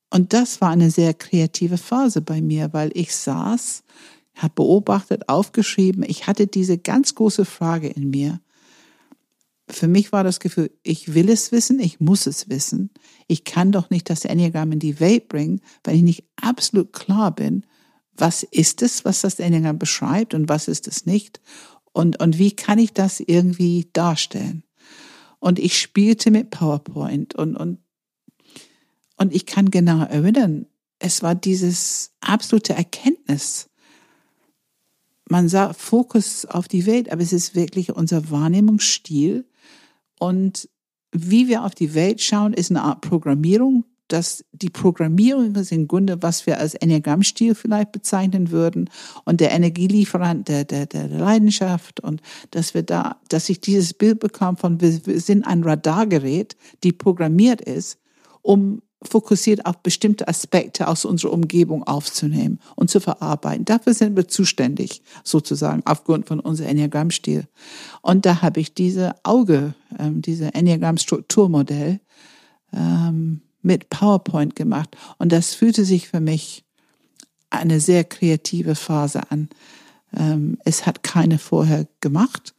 [0.09, 3.83] Und das war eine sehr kreative Phase bei mir, weil ich saß,
[4.35, 8.41] habe beobachtet, aufgeschrieben, ich hatte diese ganz große Frage in mir
[9.71, 12.89] für mich war das Gefühl, ich will es wissen, ich muss es wissen.
[13.27, 17.33] Ich kann doch nicht das Enneagramm in die Welt bringen, wenn ich nicht absolut klar
[17.33, 17.65] bin,
[18.15, 21.39] was ist es, was das Enneagramm beschreibt und was ist es nicht.
[21.91, 24.63] Und, und wie kann ich das irgendwie darstellen?
[25.39, 27.79] Und ich spielte mit PowerPoint und, und,
[29.17, 30.65] und ich kann genau erinnern,
[30.99, 33.69] es war dieses absolute Erkenntnis.
[35.29, 39.45] Man sah Fokus auf die Welt, aber es ist wirklich unser Wahrnehmungsstil,
[40.19, 40.69] und
[41.11, 43.85] wie wir auf die Welt schauen, ist eine Art Programmierung.
[44.09, 48.89] dass die Programmierung ist im Grunde, was wir als Enneagrammstil vielleicht bezeichnen würden
[49.23, 54.19] und der Energielieferant der, der, der Leidenschaft und dass wir da, dass ich dieses Bild
[54.19, 57.99] bekam von, wir sind ein Radargerät, die programmiert ist,
[58.41, 63.65] um fokussiert auf bestimmte Aspekte aus unserer Umgebung aufzunehmen und zu verarbeiten.
[63.65, 67.47] Dafür sind wir zuständig, sozusagen, aufgrund von unserem Enneagrammstil.
[68.01, 71.99] Und da habe ich diese Auge, ähm, diese Enneagramm-Strukturmodell
[72.73, 74.95] ähm, mit PowerPoint gemacht.
[75.17, 76.65] Und das fühlte sich für mich
[77.49, 79.49] eine sehr kreative Phase an.
[80.15, 82.53] Ähm, es hat keine vorher gemacht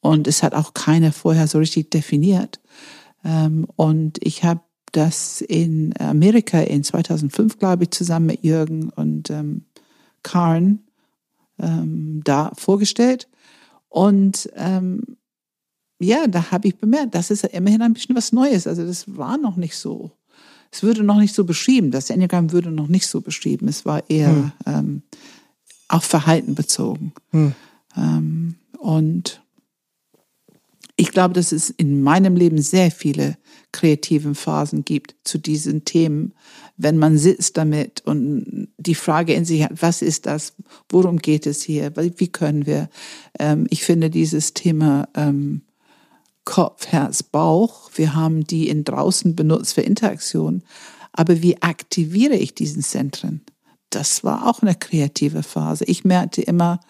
[0.00, 2.60] und es hat auch keine vorher so richtig definiert.
[3.24, 4.60] Ähm, und ich habe
[4.92, 9.64] das in Amerika in 2005, glaube ich, zusammen mit Jürgen und ähm,
[10.22, 10.80] Karen
[11.58, 13.28] ähm, da vorgestellt.
[13.88, 15.02] Und ähm,
[16.00, 18.66] ja, da habe ich bemerkt, das ist ja immerhin ein bisschen was Neues.
[18.66, 20.12] Also das war noch nicht so.
[20.70, 21.90] Es würde noch nicht so beschrieben.
[21.90, 23.68] Das Enneagramm würde noch nicht so beschrieben.
[23.68, 24.52] Es war eher hm.
[24.66, 25.02] ähm,
[25.88, 27.12] auf Verhalten bezogen.
[27.30, 27.54] Hm.
[27.96, 29.42] Ähm, und
[31.00, 33.38] ich glaube, dass es in meinem Leben sehr viele
[33.70, 36.34] kreativen Phasen gibt zu diesen Themen,
[36.76, 40.54] wenn man sitzt damit und die Frage in sich hat, was ist das,
[40.88, 42.90] worum geht es hier, wie können wir,
[43.38, 45.62] ähm, ich finde dieses Thema ähm,
[46.44, 50.64] Kopf, Herz, Bauch, wir haben die in draußen benutzt für Interaktion,
[51.12, 53.42] aber wie aktiviere ich diesen Zentren?
[53.90, 55.84] Das war auch eine kreative Phase.
[55.84, 56.80] Ich merkte immer,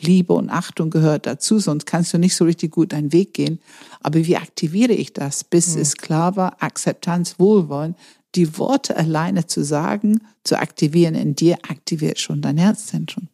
[0.00, 3.60] Liebe und Achtung gehört dazu, sonst kannst du nicht so richtig gut deinen Weg gehen.
[4.00, 5.82] Aber wie aktiviere ich das, bis mhm.
[5.82, 7.94] es klar war, Akzeptanz, Wohlwollen,
[8.34, 13.28] die Worte alleine zu sagen, zu aktivieren in dir, aktiviert schon dein Herzzentrum.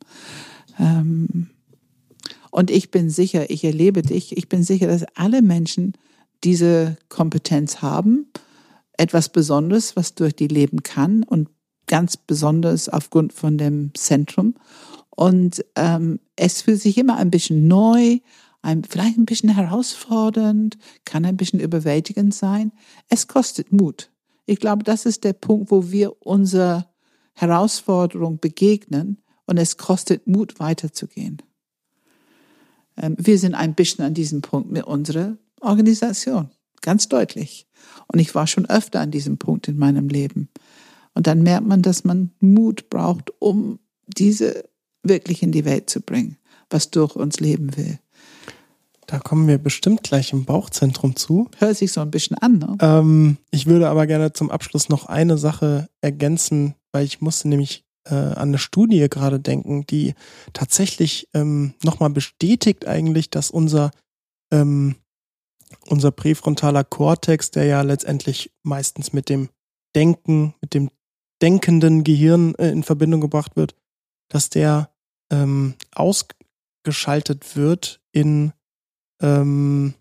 [0.79, 1.51] Ähm,
[2.51, 5.95] und ich bin sicher, ich erlebe dich, ich bin sicher, dass alle Menschen
[6.45, 8.29] diese Kompetenz haben,
[8.97, 11.49] etwas Besonderes, was durch die leben kann und
[11.95, 14.57] ganz besonders aufgrund von dem Zentrum.
[15.11, 18.19] Und ähm, es fühlt sich immer ein bisschen neu,
[18.63, 22.73] ein, vielleicht ein bisschen herausfordernd, kann ein bisschen überwältigend sein.
[23.09, 24.11] Es kostet Mut.
[24.45, 26.93] Ich glaube, das ist der Punkt, wo wir unserer
[27.33, 31.43] Herausforderung begegnen und es kostet Mut, weiterzugehen.
[32.97, 37.69] Ähm, wir sind ein bisschen an diesem Punkt mit unserer Organisation, ganz deutlich.
[38.09, 40.49] Und ich war schon öfter an diesem Punkt in meinem Leben.
[41.15, 44.65] Und dann merkt man, dass man Mut braucht, um diese
[45.03, 46.39] wirklich in die Welt zu bringen,
[46.71, 47.99] was durch uns leben will.
[49.07, 51.49] Da kommen wir bestimmt gleich im Bauchzentrum zu.
[51.59, 52.77] Hört sich so ein bisschen an, ne?
[52.81, 57.85] Ähm, ich würde aber gerne zum Abschluss noch eine Sache ergänzen, weil ich musste nämlich
[58.05, 60.15] äh, an eine Studie gerade denken, die
[60.53, 63.91] tatsächlich ähm, nochmal bestätigt eigentlich, dass unser,
[64.51, 64.97] ähm,
[65.89, 69.51] unser präfrontaler Kortex, der ja letztendlich meistens mit dem
[69.95, 70.91] Denken, mit dem
[71.43, 73.75] denkenden Gehirn äh, in Verbindung gebracht wird,
[74.29, 74.91] dass der
[75.31, 78.53] ähm, ausgeschaltet wird in
[79.21, 79.95] ähm,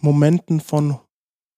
[0.00, 0.98] Momenten von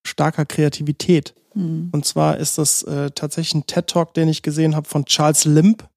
[0.06, 1.34] starker Kreativität.
[1.54, 1.90] Mhm.
[1.92, 5.44] Und zwar ist das äh, tatsächlich ein TED Talk, den ich gesehen habe von Charles
[5.44, 5.88] Limp.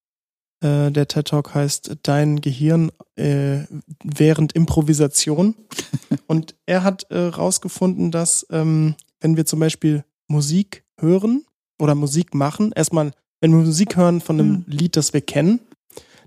[0.61, 3.59] Äh, der TED Talk heißt Dein Gehirn äh,
[4.03, 5.55] während Improvisation.
[6.27, 11.45] Und er hat herausgefunden, äh, dass ähm, wenn wir zum Beispiel Musik hören
[11.79, 13.11] oder Musik machen, erstmal,
[13.41, 14.63] wenn wir Musik hören von einem mhm.
[14.67, 15.59] Lied, das wir kennen,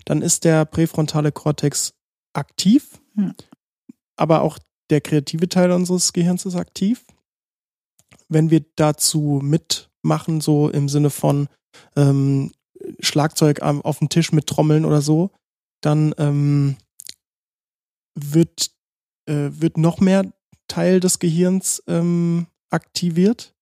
[0.05, 1.93] dann ist der präfrontale Kortex
[2.33, 3.33] aktiv, ja.
[4.15, 4.57] aber auch
[4.89, 7.05] der kreative Teil unseres Gehirns ist aktiv.
[8.27, 11.47] Wenn wir dazu mitmachen, so im Sinne von
[11.95, 12.51] ähm,
[12.99, 15.31] Schlagzeug auf dem Tisch mit Trommeln oder so,
[15.81, 16.77] dann ähm,
[18.15, 18.71] wird,
[19.25, 20.31] äh, wird noch mehr
[20.67, 23.52] Teil des Gehirns ähm, aktiviert.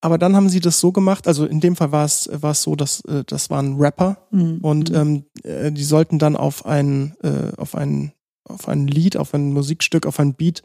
[0.00, 2.62] Aber dann haben sie das so gemacht, also in dem Fall war es, war es
[2.62, 4.58] so, dass äh, das waren Rapper mhm.
[4.62, 4.96] und mhm.
[4.96, 8.12] ähm, äh, die sollten dann auf ein, äh, auf ein,
[8.44, 10.62] auf ein Lied, auf ein Musikstück, auf ein Beat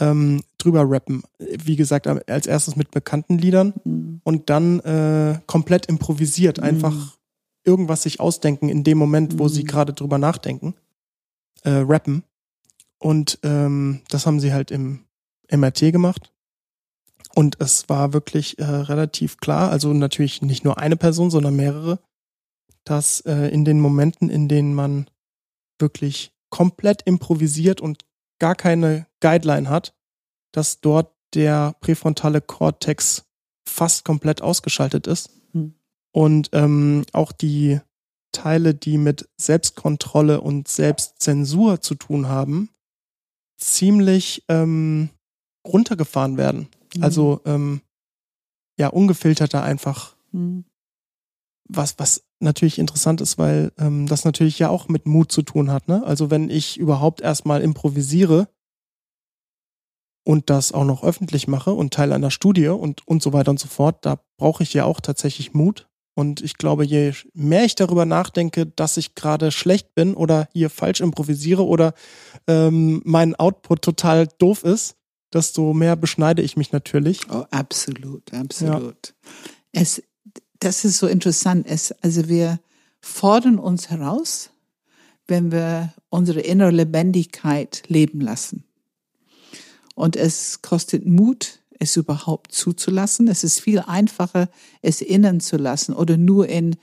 [0.00, 1.22] ähm, drüber rappen.
[1.38, 4.20] Wie gesagt, als erstes mit bekannten Liedern mhm.
[4.22, 6.64] und dann äh, komplett improvisiert, mhm.
[6.64, 7.16] einfach
[7.64, 9.68] irgendwas sich ausdenken in dem Moment, wo sie mhm.
[9.68, 10.74] gerade drüber nachdenken,
[11.62, 12.24] äh, rappen.
[12.98, 15.04] Und ähm, das haben sie halt im
[15.50, 16.33] MRT gemacht.
[17.34, 21.98] Und es war wirklich äh, relativ klar, also natürlich nicht nur eine Person, sondern mehrere,
[22.84, 25.10] dass äh, in den Momenten, in denen man
[25.80, 28.04] wirklich komplett improvisiert und
[28.38, 29.94] gar keine Guideline hat,
[30.52, 33.24] dass dort der präfrontale Kortex
[33.68, 35.30] fast komplett ausgeschaltet ist.
[35.52, 35.74] Hm.
[36.12, 37.80] Und ähm, auch die
[38.30, 42.70] Teile, die mit Selbstkontrolle und Selbstzensur zu tun haben,
[43.58, 45.10] ziemlich ähm,
[45.66, 46.68] runtergefahren werden.
[46.96, 47.04] Mhm.
[47.04, 47.80] Also ähm,
[48.78, 50.16] ja, ungefilterter einfach.
[50.32, 50.64] Mhm.
[51.66, 55.70] Was, was natürlich interessant ist, weil ähm, das natürlich ja auch mit Mut zu tun
[55.70, 55.88] hat.
[55.88, 56.04] Ne?
[56.04, 58.48] Also wenn ich überhaupt erstmal improvisiere
[60.24, 63.60] und das auch noch öffentlich mache und Teil einer Studie und, und so weiter und
[63.60, 65.88] so fort, da brauche ich ja auch tatsächlich Mut.
[66.16, 70.70] Und ich glaube, je mehr ich darüber nachdenke, dass ich gerade schlecht bin oder hier
[70.70, 71.92] falsch improvisiere oder
[72.46, 74.96] ähm, mein Output total doof ist,
[75.34, 77.20] desto mehr beschneide ich mich natürlich.
[77.30, 79.14] Oh, absolut, absolut.
[79.72, 79.80] Ja.
[79.82, 80.02] Es,
[80.60, 81.66] das ist so interessant.
[81.68, 82.60] Es, also wir
[83.00, 84.50] fordern uns heraus,
[85.26, 88.64] wenn wir unsere innere Lebendigkeit leben lassen.
[89.94, 93.28] Und es kostet Mut, es überhaupt zuzulassen.
[93.28, 94.48] Es ist viel einfacher,
[94.82, 96.76] es innen zu lassen oder nur in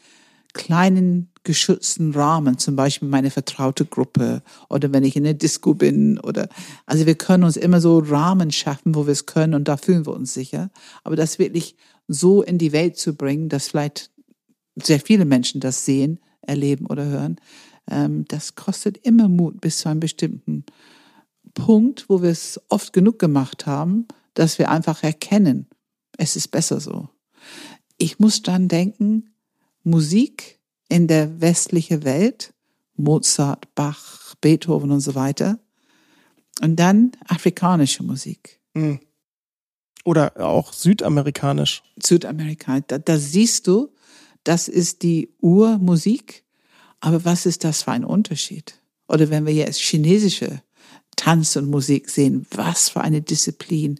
[0.54, 6.19] kleinen geschützten Rahmen, zum Beispiel meine vertraute Gruppe oder wenn ich in der Disco bin
[6.19, 6.47] oder,
[6.86, 10.06] also wir können uns immer so Rahmen schaffen, wo wir es können und da fühlen
[10.06, 10.69] wir uns sicher.
[11.04, 11.75] Aber das wirklich
[12.08, 14.12] so in die Welt zu bringen, dass vielleicht
[14.75, 17.38] sehr viele Menschen das sehen, erleben oder hören,
[17.89, 20.65] ähm, das kostet immer Mut bis zu einem bestimmten
[21.54, 25.67] Punkt, wo wir es oft genug gemacht haben, dass wir einfach erkennen,
[26.17, 27.10] es ist besser so.
[27.97, 29.34] Ich muss dann denken,
[29.84, 30.61] Musik
[30.91, 32.54] in der westlichen Welt,
[32.97, 35.58] Mozart, Bach, Beethoven und so weiter,
[36.62, 38.60] und dann afrikanische Musik.
[38.75, 38.99] Hm.
[40.04, 41.82] Oder auch südamerikanisch.
[42.01, 42.84] Südamerikanisch.
[42.88, 43.93] Da, da siehst du,
[44.43, 46.43] das ist die Urmusik,
[46.99, 48.75] aber was ist das für ein Unterschied?
[49.08, 50.62] Oder wenn wir jetzt chinesische
[51.15, 52.45] Tanz und Musik sehen.
[52.51, 53.99] Was für eine Disziplin.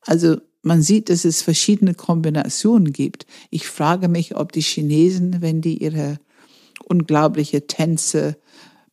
[0.00, 3.26] Also man sieht, dass es verschiedene Kombinationen gibt.
[3.50, 6.18] Ich frage mich, ob die Chinesen, wenn die ihre
[6.84, 8.36] unglaubliche Tänze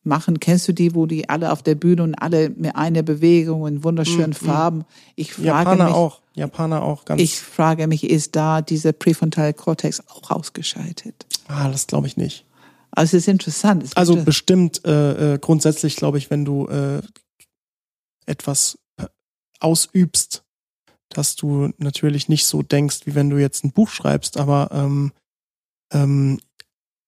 [0.04, 3.68] machen, kennst du die, wo die alle auf der Bühne und alle mit einer Bewegung
[3.68, 4.86] in wunderschönen mm, Farben.
[5.16, 7.22] Ich frage Japaner mich, auch, Japaner auch ganz.
[7.22, 11.26] Ich frage mich, ist da dieser präfrontale Kortex auch ausgeschaltet?
[11.48, 12.46] Ah, das glaube ich nicht.
[12.92, 13.84] Also es ist interessant.
[13.84, 17.02] Es also bestimmt äh, äh, grundsätzlich glaube ich, wenn du äh,
[18.26, 19.06] etwas äh,
[19.60, 20.44] ausübst,
[21.10, 25.12] dass du natürlich nicht so denkst, wie wenn du jetzt ein Buch schreibst, aber ähm,
[25.92, 26.40] ähm,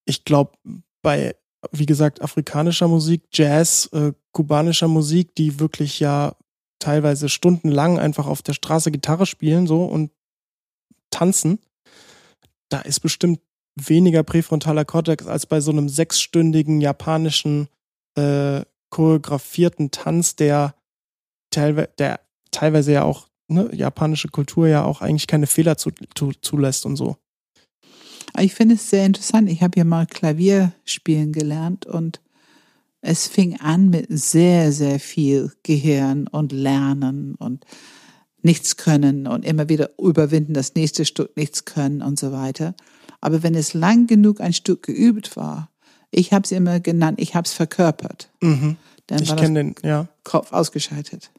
[0.05, 0.53] ich glaube,
[1.01, 1.35] bei,
[1.71, 6.35] wie gesagt, afrikanischer Musik, Jazz, äh, kubanischer Musik, die wirklich ja
[6.79, 10.11] teilweise stundenlang einfach auf der Straße Gitarre spielen so und
[11.11, 11.59] tanzen,
[12.69, 13.39] da ist bestimmt
[13.75, 17.67] weniger präfrontaler Kortex als bei so einem sechsstündigen japanischen
[18.15, 20.75] äh, choreografierten Tanz, der
[21.51, 22.19] teilweise, der
[22.51, 26.95] teilweise ja auch, ne, japanische Kultur ja auch eigentlich keine Fehler zu, zu, zulässt und
[26.95, 27.17] so.
[28.39, 29.49] Ich finde es sehr interessant.
[29.49, 32.21] Ich habe ja mal Klavier spielen gelernt und
[33.01, 37.65] es fing an mit sehr, sehr viel Gehirn und Lernen und
[38.43, 42.75] nichts können und immer wieder überwinden, das nächste Stück nichts können und so weiter.
[43.19, 45.69] Aber wenn es lang genug ein Stück geübt war,
[46.09, 48.29] ich habe es immer genannt, ich habe es verkörpert.
[48.41, 48.77] Mhm.
[49.07, 50.07] Dann ich kenne den, ja.
[50.23, 51.31] Kopf ausgeschaltet.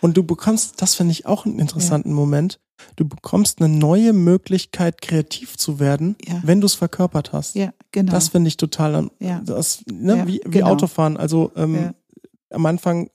[0.00, 2.14] Und du bekommst, das finde ich auch einen interessanten ja.
[2.14, 2.60] Moment,
[2.96, 6.40] du bekommst eine neue Möglichkeit, kreativ zu werden, ja.
[6.44, 7.54] wenn du es verkörpert hast.
[7.54, 8.12] Ja, genau.
[8.12, 9.40] Das finde ich total, ja.
[9.44, 10.68] das, ne, ja, wie, wie genau.
[10.68, 11.16] Autofahren.
[11.16, 11.94] Also ähm,
[12.50, 13.10] am Anfang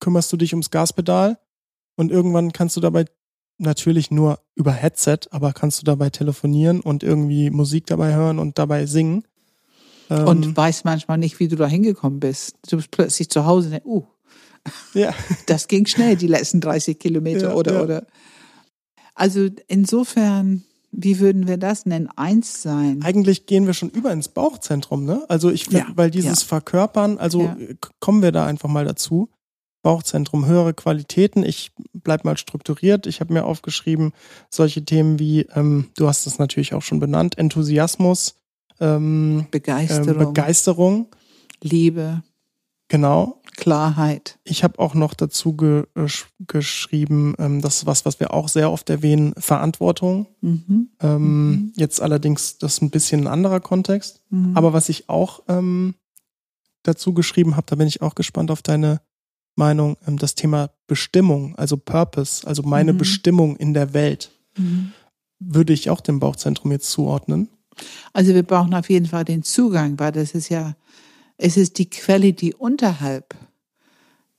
[0.00, 1.38] kümmerst du dich ums Gaspedal
[1.96, 3.06] und irgendwann kannst du dabei
[3.58, 8.58] natürlich nur über Headset, aber kannst du dabei telefonieren und irgendwie Musik dabei hören und
[8.58, 9.24] dabei singen.
[10.08, 12.56] Und ähm, weißt manchmal nicht, wie du da hingekommen bist.
[12.70, 14.06] Du bist plötzlich zu Hause, uh,
[14.94, 15.14] Ja.
[15.46, 17.82] Das ging schnell, die letzten 30 Kilometer Ja, oder, ja.
[17.82, 18.06] oder.
[19.14, 22.08] Also insofern, wie würden wir das nennen?
[22.16, 23.00] Eins sein.
[23.02, 25.24] Eigentlich gehen wir schon über ins Bauchzentrum, ne?
[25.28, 26.42] Also ich finde, Ja, weil dieses.
[26.42, 27.50] Verkörpern, also
[28.00, 29.28] kommen wir da einfach mal dazu.
[29.82, 31.44] Bauchzentrum, höhere Qualitäten.
[31.44, 33.06] Ich bleib mal strukturiert.
[33.06, 34.12] Ich habe mir aufgeschrieben,
[34.50, 38.34] solche Themen wie, ähm, du hast es natürlich auch schon benannt, Enthusiasmus,
[38.80, 41.06] ähm, ähm, Begeisterung, Begeisterung,
[41.62, 42.22] Liebe,
[42.88, 43.40] genau.
[43.56, 44.38] Klarheit.
[44.44, 48.48] Ich habe auch noch dazu ge gesch- geschrieben, ähm, das ist was, was wir auch
[48.48, 50.26] sehr oft erwähnen, Verantwortung.
[50.40, 50.90] Mhm.
[51.00, 51.72] Ähm, Mhm.
[51.74, 54.20] Jetzt allerdings, das ist ein bisschen ein anderer Kontext.
[54.30, 54.56] Mhm.
[54.56, 55.94] Aber was ich auch ähm,
[56.84, 59.00] dazu geschrieben habe, da bin ich auch gespannt auf deine
[59.56, 62.98] Meinung, ähm, das Thema Bestimmung, also Purpose, also meine Mhm.
[62.98, 64.92] Bestimmung in der Welt, Mhm.
[65.40, 67.48] würde ich auch dem Bauchzentrum jetzt zuordnen.
[68.12, 70.76] Also wir brauchen auf jeden Fall den Zugang, weil das ist ja,
[71.38, 73.34] es ist die Quelle, die unterhalb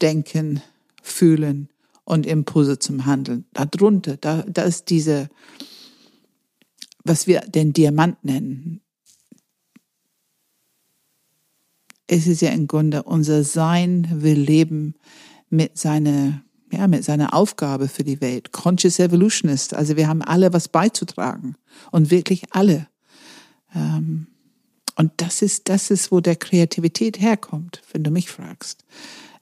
[0.02, 0.62] denken,
[1.02, 1.70] fühlen
[2.04, 3.46] und Impulse zum Handeln.
[3.54, 5.30] Darunter, da, da ist diese,
[7.04, 8.82] was wir den Diamant nennen.
[12.08, 14.96] Es ist ja im Grunde unser Sein will leben
[15.50, 18.52] mit seiner, ja, mit seiner Aufgabe für die Welt.
[18.52, 19.74] Conscious Evolutionist.
[19.74, 21.56] Also wir haben alle was beizutragen.
[21.92, 22.88] Und wirklich alle.
[23.74, 24.28] Ähm,
[25.00, 28.84] und das ist, das ist, wo der Kreativität herkommt, wenn du mich fragst.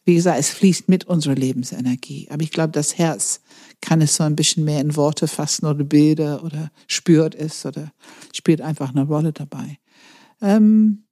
[0.05, 2.27] Wie gesagt, es fließt mit unserer Lebensenergie.
[2.29, 3.41] Aber ich glaube, das Herz
[3.81, 7.91] kann es so ein bisschen mehr in Worte fassen oder Bilder oder spürt es oder
[8.33, 9.79] spielt einfach eine Rolle dabei.
[10.41, 11.07] Ähm,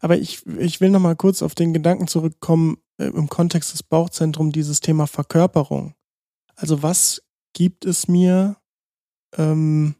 [0.00, 3.82] Aber ich, ich will noch mal kurz auf den Gedanken zurückkommen, äh, im Kontext des
[3.82, 5.94] Bauchzentrums, dieses Thema Verkörperung.
[6.56, 7.22] Also was
[7.52, 8.56] gibt es mir,
[9.36, 9.96] ähm,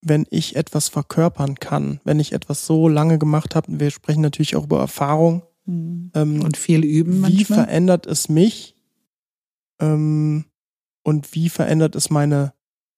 [0.00, 4.56] wenn ich etwas verkörpern kann, wenn ich etwas so lange gemacht habe, wir sprechen natürlich
[4.56, 7.64] auch über Erfahrung, ähm, und viel üben wie manchmal.
[7.64, 8.74] verändert es mich
[9.80, 10.46] ähm,
[11.02, 12.54] und wie verändert es meine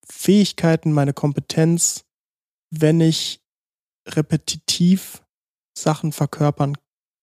[0.09, 2.05] Fähigkeiten, meine Kompetenz,
[2.71, 3.43] wenn ich
[4.07, 5.23] repetitiv
[5.77, 6.77] Sachen verkörpern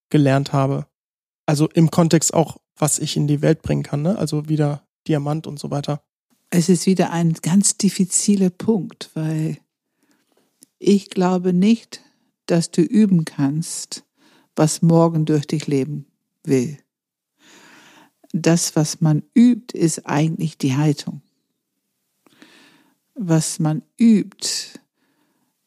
[0.09, 0.87] gelernt habe.
[1.45, 4.17] Also im Kontext auch, was ich in die Welt bringen kann, ne?
[4.17, 6.03] Also wieder Diamant und so weiter.
[6.49, 9.57] Es ist wieder ein ganz diffiziler Punkt, weil
[10.79, 12.01] ich glaube nicht,
[12.45, 14.03] dass du üben kannst,
[14.55, 16.05] was morgen durch dich leben
[16.43, 16.77] will.
[18.31, 21.21] Das, was man übt, ist eigentlich die Haltung.
[23.13, 24.79] Was man übt,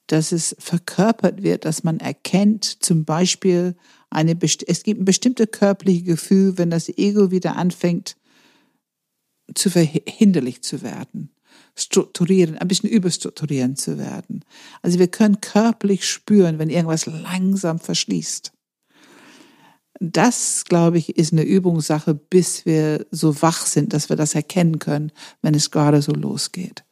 [0.06, 3.76] dass es verkörpert wird, dass man erkennt, zum Beispiel
[4.10, 8.16] eine, es gibt ein bestimmtes körperliches Gefühl, wenn das Ego wieder anfängt,
[9.54, 11.30] zu verhinderlich zu werden,
[11.82, 14.44] strukturieren, ein bisschen überstrukturieren zu werden.
[14.82, 18.52] Also wir können körperlich spüren, wenn irgendwas langsam verschließt.
[20.02, 24.78] Das, glaube ich, ist eine Übungssache, bis wir so wach sind, dass wir das erkennen
[24.78, 25.12] können,
[25.42, 26.84] wenn es gerade so losgeht.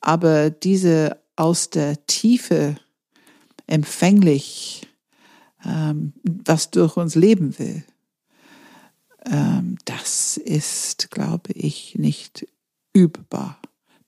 [0.00, 2.76] Aber diese aus der Tiefe
[3.66, 4.88] empfänglich,
[5.64, 7.84] ähm, was durch uns leben will,
[9.30, 12.46] ähm, das ist, glaube ich, nicht
[12.94, 13.60] übbar.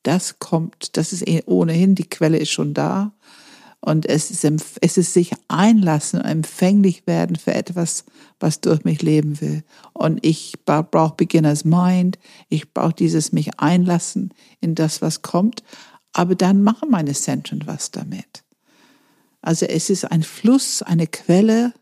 [0.09, 3.13] Das kommt, das ist eh ohnehin, die Quelle ist schon da.
[3.81, 4.43] Und es ist,
[4.81, 8.07] es ist sich einlassen empfänglich werden für etwas,
[8.41, 9.65] was durch mich leben will.
[9.93, 12.19] Und ich brauche Beginner's Mind.
[12.49, 14.33] Ich brauche dieses mich einlassen
[14.63, 15.63] in das, was kommt.
[16.15, 18.45] Aber dann machen meine Zentren was damit.
[19.43, 21.75] Also es ist ein Fluss, eine Quelle,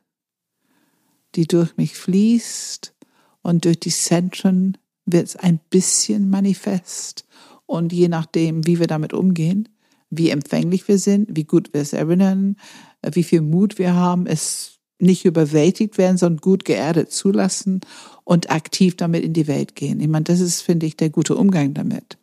[1.37, 2.93] die durch mich fließt
[3.43, 7.25] und durch die Zentren wird es ein bisschen manifest.
[7.67, 9.69] Und je nachdem, wie wir damit umgehen,
[10.11, 12.57] wie empfänglich wir sind, wie gut wir es erinnern,
[13.03, 17.81] äh, wie viel Mut wir haben, es nicht überwältigt werden, sondern gut geerdet zulassen
[18.25, 20.01] und aktiv damit in die Welt gehen.
[20.01, 22.17] Ich meine, das ist, finde ich, der gute Umgang damit.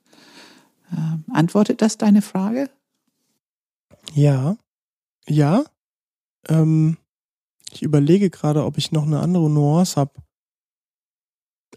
[0.91, 2.69] Ähm, antwortet das deine Frage?
[4.13, 4.57] Ja.
[5.27, 5.65] Ja.
[6.47, 6.97] Ähm,
[7.71, 10.13] ich überlege gerade, ob ich noch eine andere Nuance habe.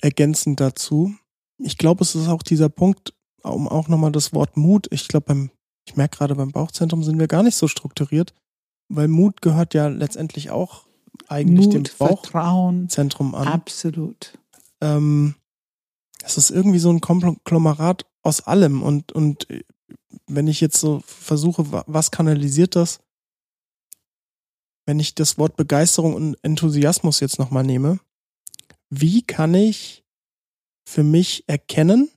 [0.00, 1.14] Ergänzend dazu.
[1.58, 3.14] Ich glaube, es ist auch dieser Punkt,
[3.50, 4.86] um auch nochmal das Wort Mut.
[4.90, 5.50] Ich glaube, beim,
[5.86, 8.34] ich merke gerade beim Bauchzentrum sind wir gar nicht so strukturiert,
[8.88, 10.86] weil Mut gehört ja letztendlich auch
[11.28, 13.48] eigentlich dem Mut, Vertrauen, Bauchzentrum an.
[13.48, 14.38] absolut.
[14.80, 15.34] ähm,
[16.24, 19.62] es ist irgendwie so ein Konglomerat aus allem und, und äh,
[20.26, 22.98] wenn ich jetzt so versuche, wa- was kanalisiert das?
[24.86, 27.98] Wenn ich das Wort Begeisterung und Enthusiasmus jetzt nochmal nehme,
[28.90, 30.04] wie kann ich
[30.88, 32.08] für mich erkennen,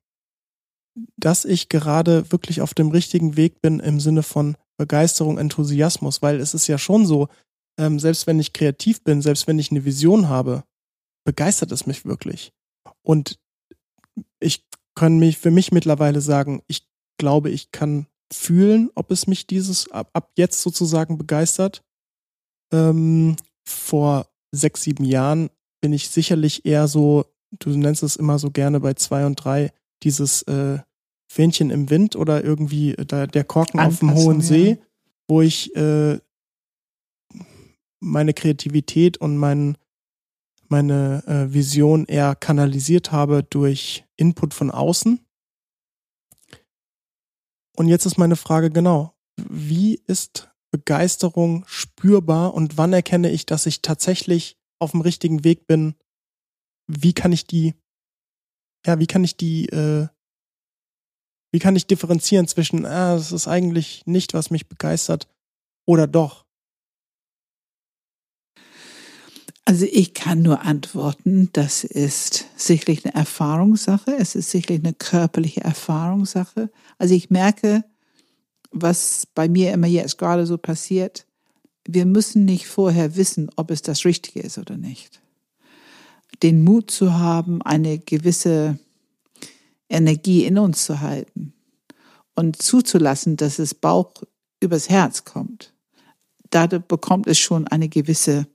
[1.18, 6.22] dass ich gerade wirklich auf dem richtigen Weg bin im Sinne von Begeisterung, Enthusiasmus?
[6.22, 7.28] Weil es ist ja schon so,
[7.78, 10.64] ähm, selbst wenn ich kreativ bin, selbst wenn ich eine Vision habe,
[11.26, 12.54] begeistert es mich wirklich.
[13.04, 13.40] Und
[14.40, 16.88] ich kann mich für mich mittlerweile sagen, ich
[17.18, 21.84] glaube, ich kann fühlen, ob es mich dieses ab, ab jetzt sozusagen begeistert.
[22.72, 23.36] Ähm,
[23.66, 25.50] vor sechs, sieben Jahren
[25.82, 27.26] bin ich sicherlich eher so,
[27.58, 29.72] du nennst es immer so gerne bei zwei und drei,
[30.04, 30.80] dieses äh,
[31.32, 34.78] Fähnchen im Wind oder irgendwie äh, da, der Korken Anpassung, auf dem hohen See, ja.
[35.28, 36.20] wo ich äh,
[38.00, 39.78] meine Kreativität und mein,
[40.68, 45.20] meine äh, Vision eher kanalisiert habe durch Input von außen.
[47.76, 53.66] Und jetzt ist meine Frage genau, wie ist Begeisterung spürbar und wann erkenne ich, dass
[53.66, 55.96] ich tatsächlich auf dem richtigen Weg bin?
[56.88, 57.76] Wie kann ich die,
[58.86, 60.08] ja, wie kann ich die, äh,
[61.52, 65.28] wie kann ich differenzieren zwischen, ah, das ist eigentlich nicht, was mich begeistert
[65.86, 66.46] oder doch?
[69.66, 75.62] Also ich kann nur antworten, das ist sicherlich eine Erfahrungssache, es ist sicherlich eine körperliche
[75.62, 76.72] Erfahrungssache.
[76.98, 77.84] Also ich merke,
[78.72, 81.28] was bei mir immer jetzt gerade so passiert,
[81.88, 85.22] wir müssen nicht vorher wissen, ob es das Richtige ist oder nicht.
[86.42, 88.80] Den Mut zu haben, eine gewisse
[89.90, 91.54] Energie in uns zu halten
[92.36, 94.14] und zuzulassen, dass es Bauch
[94.60, 95.74] übers Herz kommt.
[96.50, 98.48] Dadurch bekommt es schon eine gewisse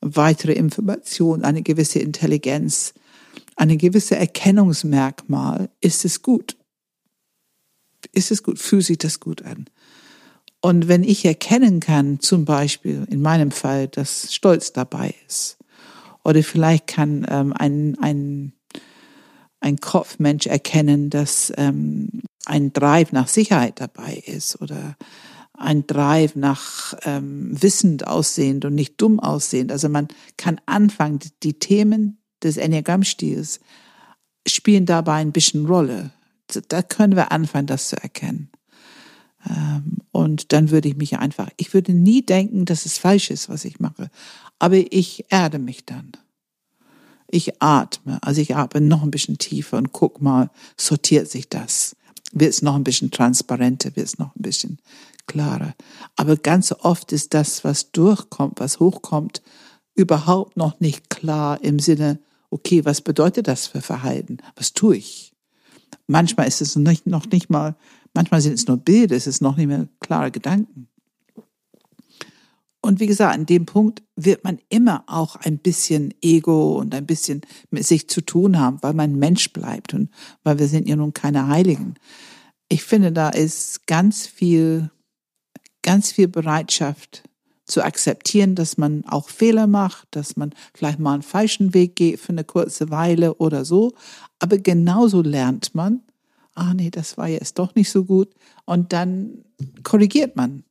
[0.00, 2.94] weitere Information, eine gewisse Intelligenz,
[3.56, 6.56] eine gewisse Erkennungsmerkmal, ist es gut.
[8.12, 8.58] Ist es gut?
[8.58, 9.66] Fühlt sich das gut an?
[10.60, 15.58] Und wenn ich erkennen kann, zum Beispiel in meinem Fall, dass Stolz dabei ist,
[16.24, 18.52] oder vielleicht kann ähm, ein, ein,
[19.62, 22.08] ein Kopfmensch erkennen, dass ähm,
[22.46, 24.96] ein Drive nach Sicherheit dabei ist oder
[25.54, 29.70] ein Drive nach ähm, wissend aussehend und nicht dumm aussehend.
[29.70, 33.60] Also man kann anfangen, die Themen des Enneagrammstils
[34.46, 36.10] spielen dabei ein bisschen Rolle.
[36.68, 38.50] Da können wir anfangen, das zu erkennen.
[39.48, 43.48] Ähm, und dann würde ich mich einfach, ich würde nie denken, dass es falsch ist,
[43.48, 44.10] was ich mache.
[44.58, 46.12] Aber ich erde mich dann.
[47.34, 51.96] Ich atme, also ich atme noch ein bisschen tiefer und guck mal, sortiert sich das?
[52.32, 53.96] Wird es noch ein bisschen transparenter?
[53.96, 54.78] Wird es noch ein bisschen
[55.26, 55.74] klarer.
[56.14, 59.40] Aber ganz oft ist das, was durchkommt, was hochkommt,
[59.94, 62.18] überhaupt noch nicht klar im Sinne,
[62.50, 64.36] okay, was bedeutet das für Verhalten?
[64.54, 65.32] Was tue ich?
[66.06, 67.76] Manchmal ist es nicht, noch nicht mal,
[68.12, 70.88] manchmal sind es nur Bilder, es ist noch nicht mehr klare Gedanken.
[72.82, 77.06] Und wie gesagt, an dem Punkt wird man immer auch ein bisschen Ego und ein
[77.06, 80.10] bisschen mit sich zu tun haben, weil man Mensch bleibt und
[80.42, 81.94] weil wir sind ja nun keine Heiligen.
[82.68, 84.90] Ich finde, da ist ganz viel
[85.82, 87.24] ganz viel Bereitschaft
[87.64, 92.20] zu akzeptieren, dass man auch Fehler macht, dass man vielleicht mal einen falschen Weg geht
[92.20, 93.92] für eine kurze Weile oder so.
[94.38, 96.02] Aber genauso lernt man,
[96.54, 98.30] ah nee, das war jetzt doch nicht so gut.
[98.64, 99.44] Und dann
[99.82, 100.64] korrigiert man.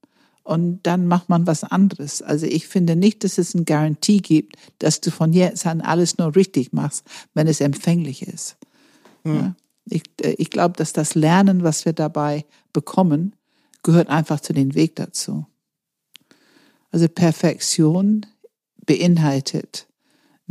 [0.43, 2.21] Und dann macht man was anderes.
[2.21, 6.17] Also ich finde nicht, dass es eine Garantie gibt, dass du von jetzt an alles
[6.17, 8.57] nur richtig machst, wenn es empfänglich ist.
[9.23, 9.35] Hm.
[9.35, 9.55] Ja?
[9.85, 13.35] Ich, äh, ich glaube, dass das Lernen, was wir dabei bekommen,
[13.83, 15.45] gehört einfach zu den Weg dazu.
[16.91, 18.25] Also Perfektion
[18.85, 19.87] beinhaltet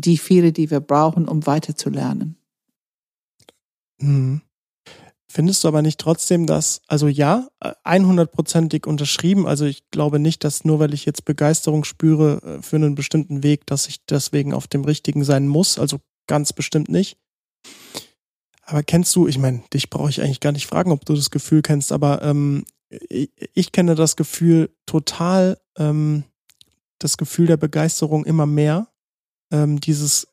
[0.01, 2.36] die viele, die wir brauchen, um weiterzulernen.
[4.01, 4.41] Hm.
[5.33, 10.64] Findest du aber nicht trotzdem, dass, also ja, 100%ig unterschrieben, also ich glaube nicht, dass
[10.64, 14.66] nur weil ich jetzt Begeisterung spüre äh, für einen bestimmten Weg, dass ich deswegen auf
[14.66, 17.16] dem richtigen sein muss, also ganz bestimmt nicht.
[18.62, 21.31] Aber kennst du, ich meine, dich brauche ich eigentlich gar nicht fragen, ob du das
[21.31, 26.24] Gefühl kennst, aber ähm, ich, ich kenne das Gefühl total, ähm,
[26.99, 28.89] das Gefühl der Begeisterung immer mehr.
[29.53, 30.26] Ähm, dieses,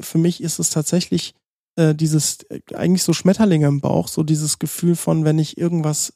[0.00, 1.36] für mich ist es tatsächlich
[1.76, 2.38] äh, dieses,
[2.74, 6.14] eigentlich so Schmetterlinge im Bauch, so dieses Gefühl von, wenn ich irgendwas,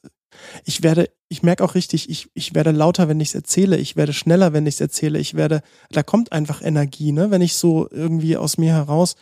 [0.65, 3.97] ich werde, ich merke auch richtig, ich, ich werde lauter, wenn ich es erzähle, ich
[3.97, 7.31] werde schneller, wenn ich es erzähle, ich werde, da kommt einfach Energie, ne?
[7.31, 9.17] Wenn ich so irgendwie aus mir heraus,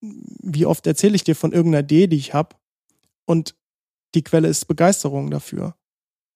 [0.00, 2.56] wie oft erzähle ich dir von irgendeiner Idee, die ich habe
[3.26, 3.54] und
[4.14, 5.76] die Quelle ist Begeisterung dafür.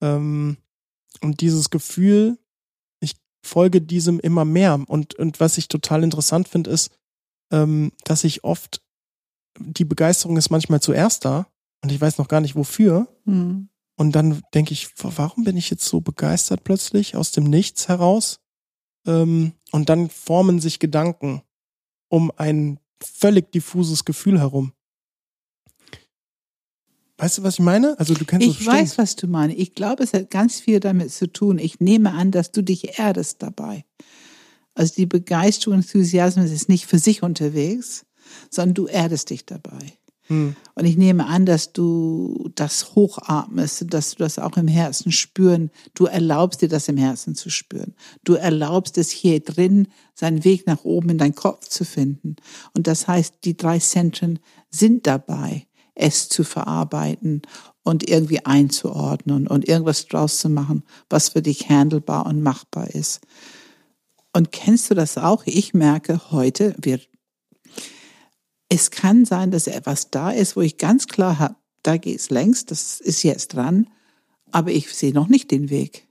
[0.00, 0.56] Ähm,
[1.20, 2.38] und dieses Gefühl,
[3.00, 4.82] ich folge diesem immer mehr.
[4.86, 6.90] Und, und was ich total interessant finde, ist,
[7.50, 8.75] ähm, dass ich oft,
[9.58, 11.46] die Begeisterung ist manchmal zuerst da
[11.82, 13.08] und ich weiß noch gar nicht wofür.
[13.24, 13.68] Mhm.
[13.96, 18.40] Und dann denke ich, warum bin ich jetzt so begeistert plötzlich aus dem Nichts heraus?
[19.06, 21.42] Ähm, und dann formen sich Gedanken
[22.08, 24.72] um ein völlig diffuses Gefühl herum.
[27.18, 27.98] Weißt du, was ich meine?
[27.98, 29.56] Also du kennst Ich weiß, was du meinst.
[29.58, 31.58] Ich glaube, es hat ganz viel damit zu tun.
[31.58, 33.86] Ich nehme an, dass du dich erdest dabei.
[34.74, 38.05] Also die Begeisterung, Enthusiasmus ist nicht für sich unterwegs,
[38.50, 39.98] sondern du erdest dich dabei.
[40.28, 40.56] Hm.
[40.74, 45.70] Und ich nehme an, dass du das hochatmest, dass du das auch im Herzen spüren.
[45.94, 47.94] Du erlaubst dir das im Herzen zu spüren.
[48.24, 52.36] Du erlaubst es hier drin, seinen Weg nach oben in deinen Kopf zu finden.
[52.74, 57.42] Und das heißt, die drei Zentren sind dabei, es zu verarbeiten
[57.82, 63.20] und irgendwie einzuordnen und irgendwas draus zu machen, was für dich handelbar und machbar ist.
[64.32, 65.44] Und kennst du das auch?
[65.46, 67.00] Ich merke heute, wir
[68.68, 72.30] es kann sein, dass etwas da ist, wo ich ganz klar habe, da geht es
[72.30, 73.88] längst, das ist jetzt dran,
[74.50, 76.08] aber ich sehe noch nicht den Weg.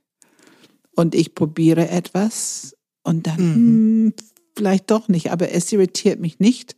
[0.94, 3.46] Und ich probiere etwas und dann mhm.
[3.46, 4.14] mh, hm,
[4.56, 6.76] vielleicht doch nicht, aber es irritiert mich nicht,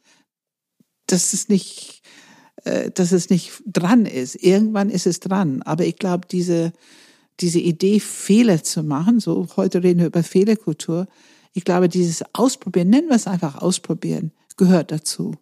[1.07, 2.03] dass es nicht,
[2.65, 4.35] äh, dass es nicht dran ist.
[4.35, 5.63] Irgendwann ist es dran.
[5.63, 6.73] Aber ich glaube, diese,
[7.39, 11.07] diese Idee, Fehler zu machen, so heute reden wir über Fehlerkultur,
[11.55, 15.35] ich glaube, dieses Ausprobieren, nennen wir es einfach Ausprobieren, gehört dazu.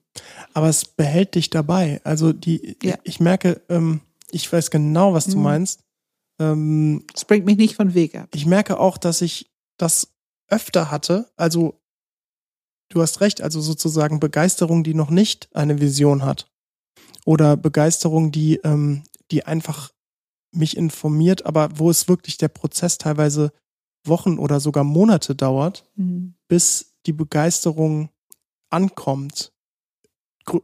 [0.54, 2.00] Aber es behält dich dabei.
[2.04, 2.96] Also die, ja.
[3.02, 4.00] ich merke, ähm,
[4.30, 5.42] ich weiß genau, was du mhm.
[5.42, 5.80] meinst.
[6.38, 8.28] Ähm, es bringt mich nicht von Weg ab.
[8.34, 10.14] Ich merke auch, dass ich das
[10.48, 11.30] öfter hatte.
[11.36, 11.80] Also
[12.90, 16.50] du hast recht, also sozusagen Begeisterung, die noch nicht eine Vision hat.
[17.24, 19.90] Oder Begeisterung, die, ähm, die einfach
[20.52, 23.52] mich informiert, aber wo es wirklich der Prozess teilweise
[24.04, 26.34] Wochen oder sogar Monate dauert, mhm.
[26.48, 28.10] bis die Begeisterung
[28.70, 29.52] ankommt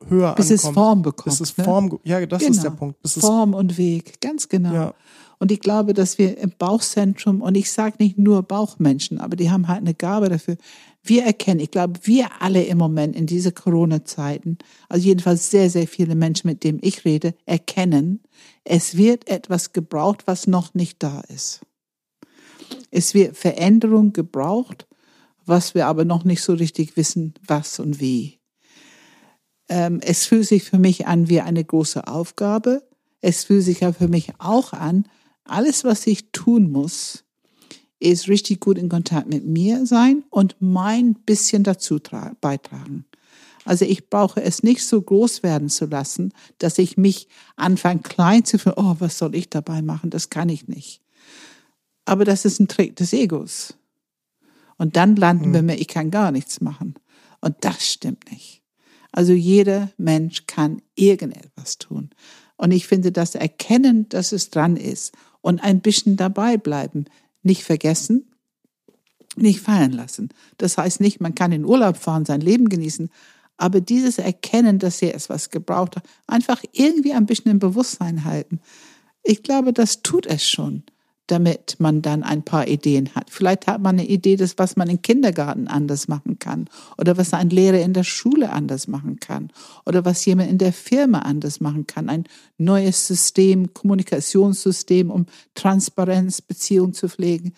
[0.08, 0.50] höher bis ankommt.
[0.50, 1.24] es Form bekommt.
[1.24, 1.64] Bis es ne?
[1.64, 2.52] Form, ja, das genau.
[2.52, 3.02] ist der Punkt.
[3.02, 4.72] Bis Form und Weg, ganz genau.
[4.72, 4.94] Ja.
[5.38, 9.50] Und ich glaube, dass wir im Bauchzentrum, und ich sage nicht nur Bauchmenschen, aber die
[9.50, 10.56] haben halt eine Gabe dafür.
[11.02, 15.88] Wir erkennen, ich glaube, wir alle im Moment in diese Corona-Zeiten, also jedenfalls sehr, sehr
[15.88, 18.20] viele Menschen, mit denen ich rede, erkennen,
[18.62, 21.62] es wird etwas gebraucht, was noch nicht da ist.
[22.92, 24.86] Es wird Veränderung gebraucht,
[25.46, 28.38] was wir aber noch nicht so richtig wissen, was und wie.
[29.68, 32.82] Ähm, es fühlt sich für mich an wie eine große Aufgabe.
[33.20, 35.06] Es fühlt sich ja für mich auch an,
[35.44, 37.24] alles, was ich tun muss,
[37.98, 41.98] ist richtig gut in Kontakt mit mir sein und mein bisschen dazu
[42.40, 43.04] beitragen.
[43.64, 48.44] Also ich brauche es nicht so groß werden zu lassen, dass ich mich anfange klein
[48.44, 48.74] zu fühlen.
[48.76, 50.10] Oh, was soll ich dabei machen?
[50.10, 51.00] Das kann ich nicht.
[52.04, 53.74] Aber das ist ein Trick des Egos.
[54.78, 55.54] Und dann landen hm.
[55.54, 56.94] wir mir, ich kann gar nichts machen.
[57.40, 58.62] Und das stimmt nicht.
[59.12, 62.10] Also jeder Mensch kann irgendetwas tun.
[62.56, 67.04] Und ich finde, das Erkennen, dass es dran ist und ein bisschen dabei bleiben,
[67.42, 68.30] nicht vergessen,
[69.36, 70.30] nicht fallen lassen.
[70.58, 73.10] Das heißt nicht, man kann in Urlaub fahren, sein Leben genießen,
[73.56, 78.60] aber dieses Erkennen, dass er etwas gebraucht hat, einfach irgendwie ein bisschen im Bewusstsein halten.
[79.22, 80.84] Ich glaube, das tut es schon
[81.28, 83.30] damit man dann ein paar Ideen hat.
[83.30, 86.68] Vielleicht hat man eine Idee, das, was man im Kindergarten anders machen kann
[86.98, 89.50] oder was ein Lehrer in der Schule anders machen kann
[89.86, 92.08] oder was jemand in der Firma anders machen kann.
[92.08, 92.24] Ein
[92.58, 97.54] neues System, Kommunikationssystem, um Transparenz, Beziehung zu pflegen.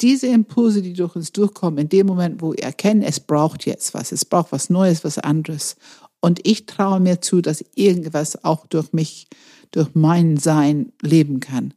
[0.00, 3.94] Diese Impulse, die durch uns durchkommen, in dem Moment, wo wir erkennen, es braucht jetzt
[3.94, 5.76] was, es braucht was Neues, was anderes.
[6.20, 9.28] Und ich traue mir zu, dass irgendwas auch durch mich,
[9.70, 11.74] durch mein Sein leben kann.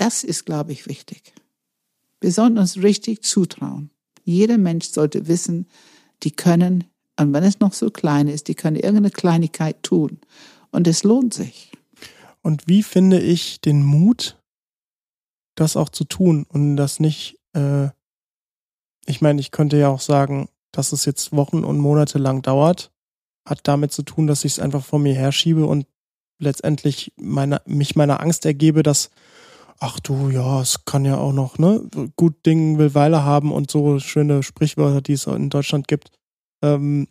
[0.00, 1.34] Das ist, glaube ich, wichtig.
[2.22, 3.90] Wir sollten uns richtig zutrauen.
[4.24, 5.68] Jeder Mensch sollte wissen,
[6.22, 6.84] die können,
[7.18, 10.18] und wenn es noch so klein ist, die können irgendeine Kleinigkeit tun.
[10.70, 11.70] Und es lohnt sich.
[12.40, 14.40] Und wie finde ich den Mut,
[15.54, 17.88] das auch zu tun und das nicht, äh,
[19.04, 22.90] ich meine, ich könnte ja auch sagen, dass es jetzt Wochen und Monate lang dauert,
[23.46, 25.86] hat damit zu tun, dass ich es einfach vor mir herschiebe und
[26.38, 29.10] letztendlich meine, mich meiner Angst ergebe, dass
[29.80, 33.70] ach du, ja, es kann ja auch noch, ne, gut Ding will Weile haben und
[33.70, 36.12] so schöne Sprichwörter, die es in Deutschland gibt.
[36.62, 37.08] Ähm,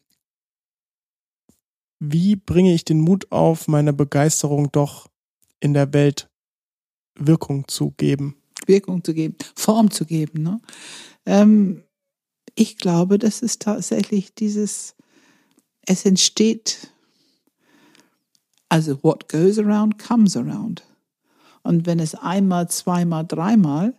[2.00, 5.10] wie bringe ich den Mut auf, meine Begeisterung doch
[5.60, 6.30] in der Welt
[7.18, 8.38] Wirkung zu geben?
[8.68, 10.44] Wirkung zu geben, Form zu geben.
[10.44, 10.62] Ne?
[11.26, 11.84] Ähm,
[12.56, 14.96] ich glaube, das ist tatsächlich dieses,
[15.86, 16.94] es entsteht,
[18.70, 20.84] also what goes around comes around.
[21.70, 23.94] Und wenn es einmal, zweimal, dreimal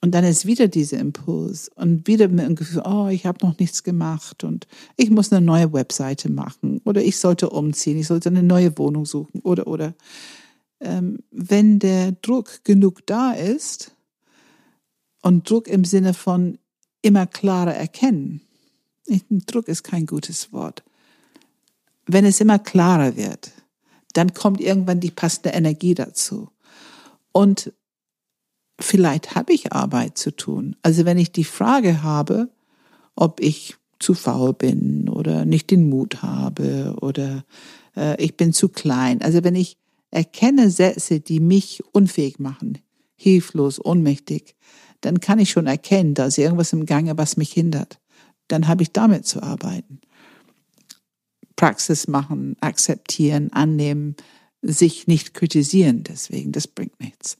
[0.00, 3.56] und dann ist wieder dieser Impuls und wieder mit dem Gefühl, oh, ich habe noch
[3.60, 4.66] nichts gemacht und
[4.96, 9.06] ich muss eine neue Webseite machen oder ich sollte umziehen, ich sollte eine neue Wohnung
[9.06, 9.94] suchen oder oder
[10.80, 13.94] ähm, wenn der Druck genug da ist
[15.22, 16.58] und Druck im Sinne von
[17.02, 18.40] immer klarer erkennen,
[19.46, 20.82] Druck ist kein gutes Wort.
[22.06, 23.52] Wenn es immer klarer wird,
[24.14, 26.50] dann kommt irgendwann die passende Energie dazu.
[27.32, 27.72] Und
[28.80, 30.76] vielleicht habe ich Arbeit zu tun.
[30.82, 32.48] Also wenn ich die Frage habe,
[33.14, 37.44] ob ich zu faul bin oder nicht den Mut habe oder
[37.96, 39.20] äh, ich bin zu klein.
[39.22, 39.76] Also wenn ich
[40.10, 42.78] erkenne Sätze, die mich unfähig machen,
[43.14, 44.56] hilflos, ohnmächtig,
[45.02, 48.00] dann kann ich schon erkennen, da ist irgendwas im Gange, was mich hindert.
[48.48, 50.00] Dann habe ich damit zu arbeiten.
[51.56, 54.16] Praxis machen, akzeptieren, annehmen,
[54.62, 57.38] sich nicht kritisieren deswegen, das bringt nichts.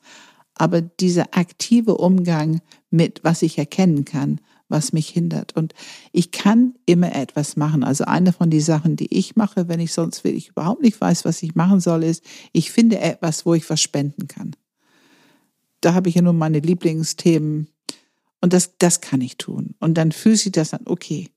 [0.54, 2.60] Aber dieser aktive Umgang
[2.90, 5.56] mit, was ich erkennen kann, was mich hindert.
[5.56, 5.74] Und
[6.12, 7.82] ich kann immer etwas machen.
[7.82, 11.24] Also eine von den Sachen, die ich mache, wenn ich sonst wirklich überhaupt nicht weiß,
[11.24, 14.54] was ich machen soll, ist, ich finde etwas, wo ich was spenden kann.
[15.80, 17.68] Da habe ich ja nun meine Lieblingsthemen.
[18.40, 19.74] Und das, das kann ich tun.
[19.80, 21.28] Und dann fühlt sich das an, okay,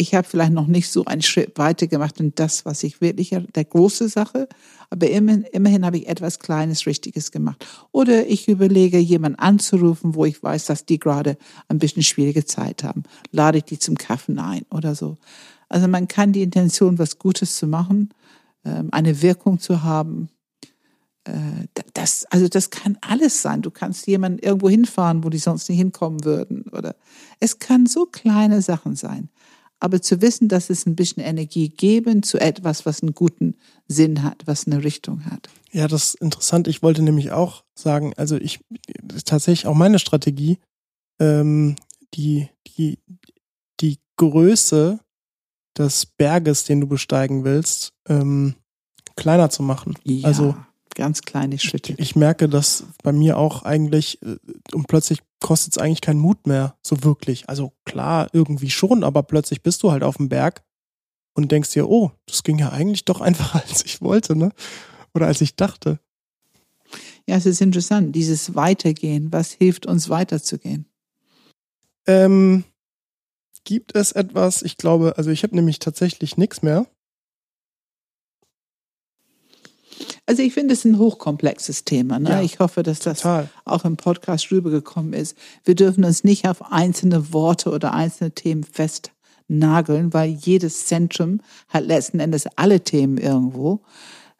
[0.00, 3.36] ich habe vielleicht noch nicht so einen Schritt weiter gemacht in das, was ich wirklich,
[3.54, 4.48] der große Sache,
[4.88, 7.66] aber immerhin, immerhin habe ich etwas Kleines, Richtiges gemacht.
[7.92, 11.36] Oder ich überlege, jemanden anzurufen, wo ich weiß, dass die gerade
[11.68, 13.02] ein bisschen schwierige Zeit haben.
[13.30, 15.18] Lade ich die zum Kaffen ein oder so.
[15.68, 18.08] Also man kann die Intention, was Gutes zu machen,
[18.64, 20.30] ähm, eine Wirkung zu haben,
[21.24, 21.32] äh,
[21.92, 23.60] das, also das kann alles sein.
[23.60, 26.62] Du kannst jemanden irgendwo hinfahren, wo die sonst nicht hinkommen würden.
[26.72, 26.96] Oder
[27.38, 29.28] es kann so kleine Sachen sein
[29.80, 33.56] aber zu wissen, dass es ein bisschen Energie geben zu etwas, was einen guten
[33.88, 35.48] Sinn hat, was eine Richtung hat.
[35.72, 36.68] Ja, das ist interessant.
[36.68, 38.60] Ich wollte nämlich auch sagen, also ich
[39.24, 40.58] tatsächlich auch meine Strategie,
[41.18, 41.76] ähm,
[42.14, 42.98] die, die,
[43.80, 45.00] die Größe
[45.78, 48.54] des Berges, den du besteigen willst, ähm,
[49.16, 49.96] kleiner zu machen.
[50.04, 50.28] Ja.
[50.28, 50.56] Also
[50.94, 51.92] ganz kleine Schritte.
[51.94, 54.36] Ich, ich merke das bei mir auch eigentlich äh,
[54.74, 57.48] und plötzlich kostet es eigentlich keinen Mut mehr, so wirklich.
[57.48, 60.62] Also klar, irgendwie schon, aber plötzlich bist du halt auf dem Berg
[61.34, 64.52] und denkst dir, oh, das ging ja eigentlich doch einfacher, als ich wollte, ne?
[65.14, 65.98] Oder als ich dachte.
[67.26, 69.32] Ja, es ist interessant, dieses Weitergehen.
[69.32, 70.86] Was hilft uns weiterzugehen?
[72.06, 72.64] Ähm,
[73.64, 76.86] gibt es etwas, ich glaube, also ich habe nämlich tatsächlich nichts mehr.
[80.30, 82.20] Also ich finde es ein hochkomplexes Thema.
[82.20, 82.30] Ne?
[82.30, 83.50] Ja, ich hoffe, dass das total.
[83.64, 85.36] auch im Podcast rübergekommen ist.
[85.64, 91.84] Wir dürfen uns nicht auf einzelne Worte oder einzelne Themen festnageln, weil jedes Zentrum hat
[91.84, 93.80] letzten Endes alle Themen irgendwo.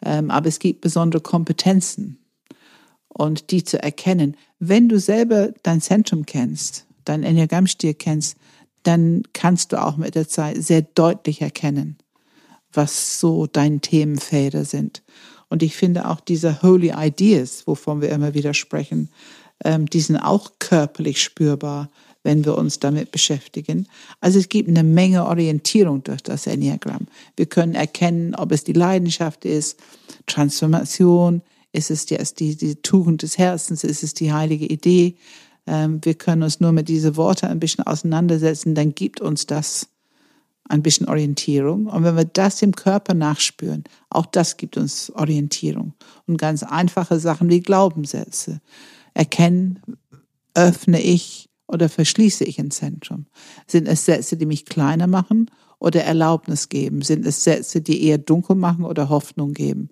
[0.00, 2.20] Ähm, aber es gibt besondere Kompetenzen
[3.08, 4.36] und die zu erkennen.
[4.60, 8.36] Wenn du selber dein Zentrum kennst, dein Enneagrammstil kennst,
[8.84, 11.98] dann kannst du auch mit der Zeit sehr deutlich erkennen,
[12.72, 15.02] was so deine Themenfelder sind.
[15.50, 19.10] Und ich finde auch diese Holy Ideas, wovon wir immer wieder sprechen,
[19.64, 21.90] ähm, die sind auch körperlich spürbar,
[22.22, 23.86] wenn wir uns damit beschäftigen.
[24.20, 27.06] Also es gibt eine Menge Orientierung durch das Enneagramm.
[27.36, 29.78] Wir können erkennen, ob es die Leidenschaft ist,
[30.26, 31.42] Transformation,
[31.72, 35.16] ist es die, die, die Tugend des Herzens, ist es die heilige Idee.
[35.66, 39.88] Ähm, wir können uns nur mit diesen Worten ein bisschen auseinandersetzen, dann gibt uns das
[40.70, 41.86] ein bisschen Orientierung.
[41.86, 45.94] Und wenn wir das im Körper nachspüren, auch das gibt uns Orientierung.
[46.26, 48.60] Und ganz einfache Sachen wie Glaubenssätze.
[49.14, 49.80] Erkennen,
[50.54, 53.26] öffne ich oder verschließe ich ein Zentrum?
[53.66, 57.02] Sind es Sätze, die mich kleiner machen oder Erlaubnis geben?
[57.02, 59.90] Sind es Sätze, die eher dunkel machen oder Hoffnung geben?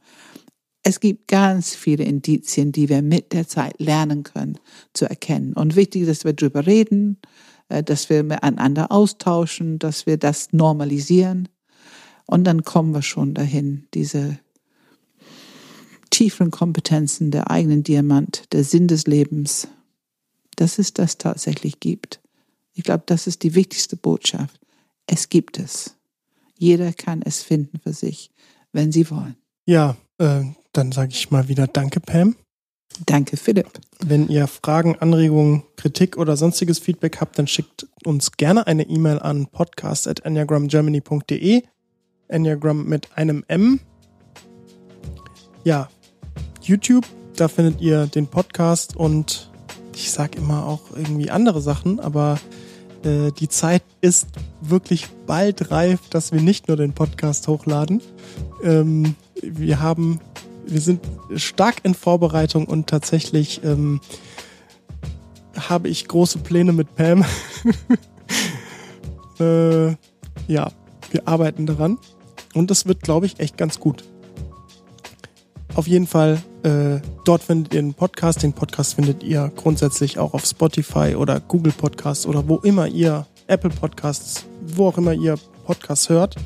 [0.83, 4.59] Es gibt ganz viele Indizien, die wir mit der Zeit lernen können
[4.95, 5.53] zu erkennen.
[5.53, 7.19] Und wichtig, dass wir darüber reden,
[7.69, 11.49] dass wir miteinander austauschen, dass wir das normalisieren.
[12.27, 14.39] Und dann kommen wir schon dahin, diese
[16.11, 19.69] tieferen Kompetenzen der eigenen Diamant, der Sinn des Lebens,
[20.57, 22.21] dass es das tatsächlich gibt.
[22.73, 24.61] Ich glaube, das ist die wichtigste Botschaft.
[25.07, 25.97] Es gibt es.
[26.57, 28.31] Jeder kann es finden für sich,
[28.73, 29.37] wenn sie wollen.
[29.67, 30.43] Ja, äh,
[30.73, 32.37] dann sage ich mal wieder Danke, Pam.
[33.07, 33.69] Danke, Philipp.
[34.01, 39.21] Wenn ihr Fragen, Anregungen, Kritik oder sonstiges Feedback habt, dann schickt uns gerne eine E-Mail
[39.21, 41.63] an podcast.enneagramgermany.de.
[42.29, 43.81] Enneagram mit einem M.
[45.65, 45.89] Ja,
[46.63, 49.51] YouTube, da findet ihr den Podcast und
[49.95, 52.39] ich sage immer auch irgendwie andere Sachen, aber
[53.05, 54.29] äh, die Zeit ist
[54.61, 58.03] wirklich bald reif, dass wir nicht nur den Podcast hochladen.
[58.63, 60.21] Ähm, wir haben
[60.69, 61.01] wir sind
[61.37, 64.01] stark in Vorbereitung und tatsächlich ähm,
[65.57, 67.25] habe ich große Pläne mit Pam.
[69.41, 69.89] äh,
[70.47, 70.71] ja,
[71.11, 71.99] wir arbeiten daran
[72.55, 74.05] und das wird, glaube ich, echt ganz gut.
[75.75, 78.43] Auf jeden Fall, äh, dort findet ihr den Podcast.
[78.43, 83.27] Den Podcast findet ihr grundsätzlich auch auf Spotify oder Google Podcasts oder wo immer ihr
[83.47, 86.37] Apple Podcasts, wo auch immer ihr Podcasts hört.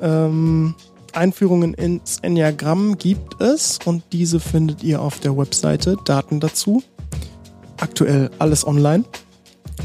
[0.00, 0.74] Ähm,
[1.16, 5.96] Einführungen ins Enneagramm gibt es und diese findet ihr auf der Webseite.
[6.04, 6.82] Daten dazu.
[7.78, 9.04] Aktuell alles online.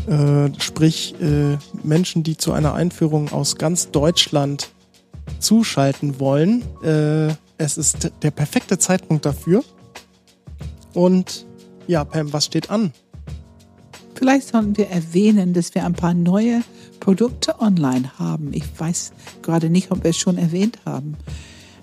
[0.07, 4.69] Äh, sprich, äh, Menschen, die zu einer Einführung aus ganz Deutschland
[5.39, 6.63] zuschalten wollen.
[6.84, 9.63] Äh, es ist der perfekte Zeitpunkt dafür.
[10.93, 11.45] Und
[11.88, 12.93] ja, Pam, was steht an?
[14.15, 16.61] Vielleicht sollten wir erwähnen, dass wir ein paar neue
[16.99, 18.53] Produkte online haben.
[18.53, 21.17] Ich weiß gerade nicht, ob wir es schon erwähnt haben.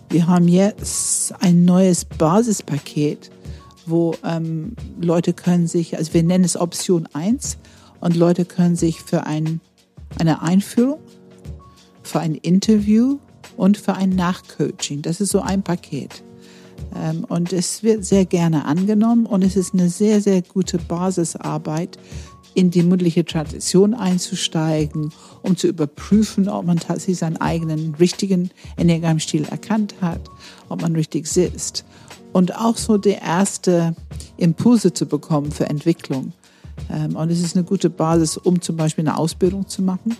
[0.08, 3.30] Wir haben jetzt ein neues Basispaket,
[3.86, 7.58] wo ähm, Leute können sich, also wir nennen es Option 1,
[8.00, 9.60] und Leute können sich für ein,
[10.18, 11.00] eine Einführung,
[12.02, 13.18] für ein Interview
[13.56, 16.22] und für ein Nachcoaching, das ist so ein Paket.
[16.94, 21.98] Ähm, und es wird sehr gerne angenommen und es ist eine sehr, sehr gute Basisarbeit,
[22.56, 29.44] in die mündliche Tradition einzusteigen, um zu überprüfen, ob man tatsächlich seinen eigenen richtigen Enneagramm-Stil
[29.44, 30.22] erkannt hat,
[30.70, 31.84] ob man richtig sitzt.
[32.32, 33.94] Und auch so die erste
[34.38, 36.32] Impulse zu bekommen für Entwicklung.
[36.90, 40.16] Ähm, und es ist eine gute Basis, um zum Beispiel eine Ausbildung zu machen.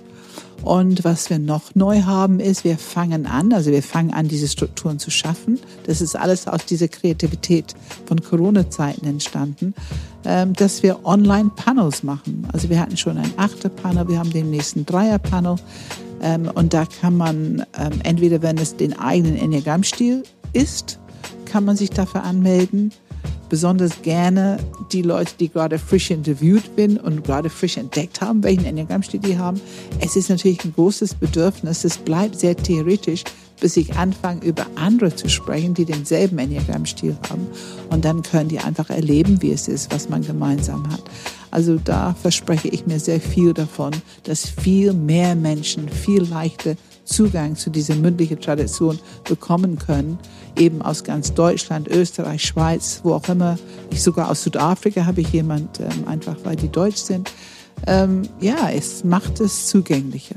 [0.63, 4.49] Und was wir noch neu haben, ist, wir fangen an, also wir fangen an, diese
[4.49, 5.61] Strukturen zu schaffen.
[5.85, 7.75] Das ist alles aus dieser Kreativität
[8.07, 9.75] von Corona-Zeiten entstanden,
[10.25, 12.49] ähm, dass wir Online-Panels machen.
[12.53, 15.57] Also wir hatten schon ein Achter-Panel, wir haben den nächsten Dreier-Panel.
[16.21, 17.65] Ähm, und da kann man
[18.03, 20.99] entweder, wenn es den eigenen Enneagramm-Stil ist,
[21.45, 22.93] kann man sich dafür anmelden
[23.49, 24.59] besonders gerne
[24.93, 29.39] die Leute, die gerade frisch interviewt bin und gerade frisch entdeckt haben, welchen Enneagramm-Stil die
[29.39, 29.61] haben.
[30.01, 31.85] Es ist natürlich ein großes Bedürfnis.
[31.85, 33.25] Es bleibt sehr theoretisch,
[33.61, 37.47] bis ich anfange, über andere zu sprechen, die denselben Enneagramm-Stil haben.
[37.91, 41.03] Und dann können die einfach erleben, wie es ist, was man gemeinsam hat.
[41.51, 43.93] Also da verspreche ich mir sehr viel davon,
[44.25, 46.77] dass viel mehr Menschen viel leichter
[47.07, 50.19] Zugang zu dieser mündlichen Tradition bekommen können,
[50.57, 53.59] eben aus ganz Deutschland, Österreich, Schweiz, wo auch immer.
[53.91, 57.33] Ich sogar aus Südafrika habe ich jemand, ähm, einfach weil die deutsch sind.
[57.87, 60.37] Ähm, ja, es macht es zugänglicher.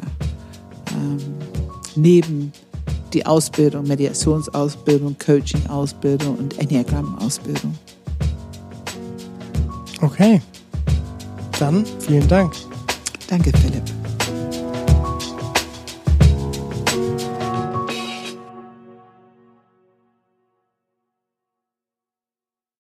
[0.93, 1.17] Ähm,
[1.95, 2.53] neben
[3.13, 7.75] die Ausbildung, Mediationsausbildung, Coaching-Ausbildung und Enneagramm-Ausbildung.
[10.01, 10.41] Okay,
[11.59, 12.53] dann vielen Dank.
[13.27, 13.98] Danke, Philipp.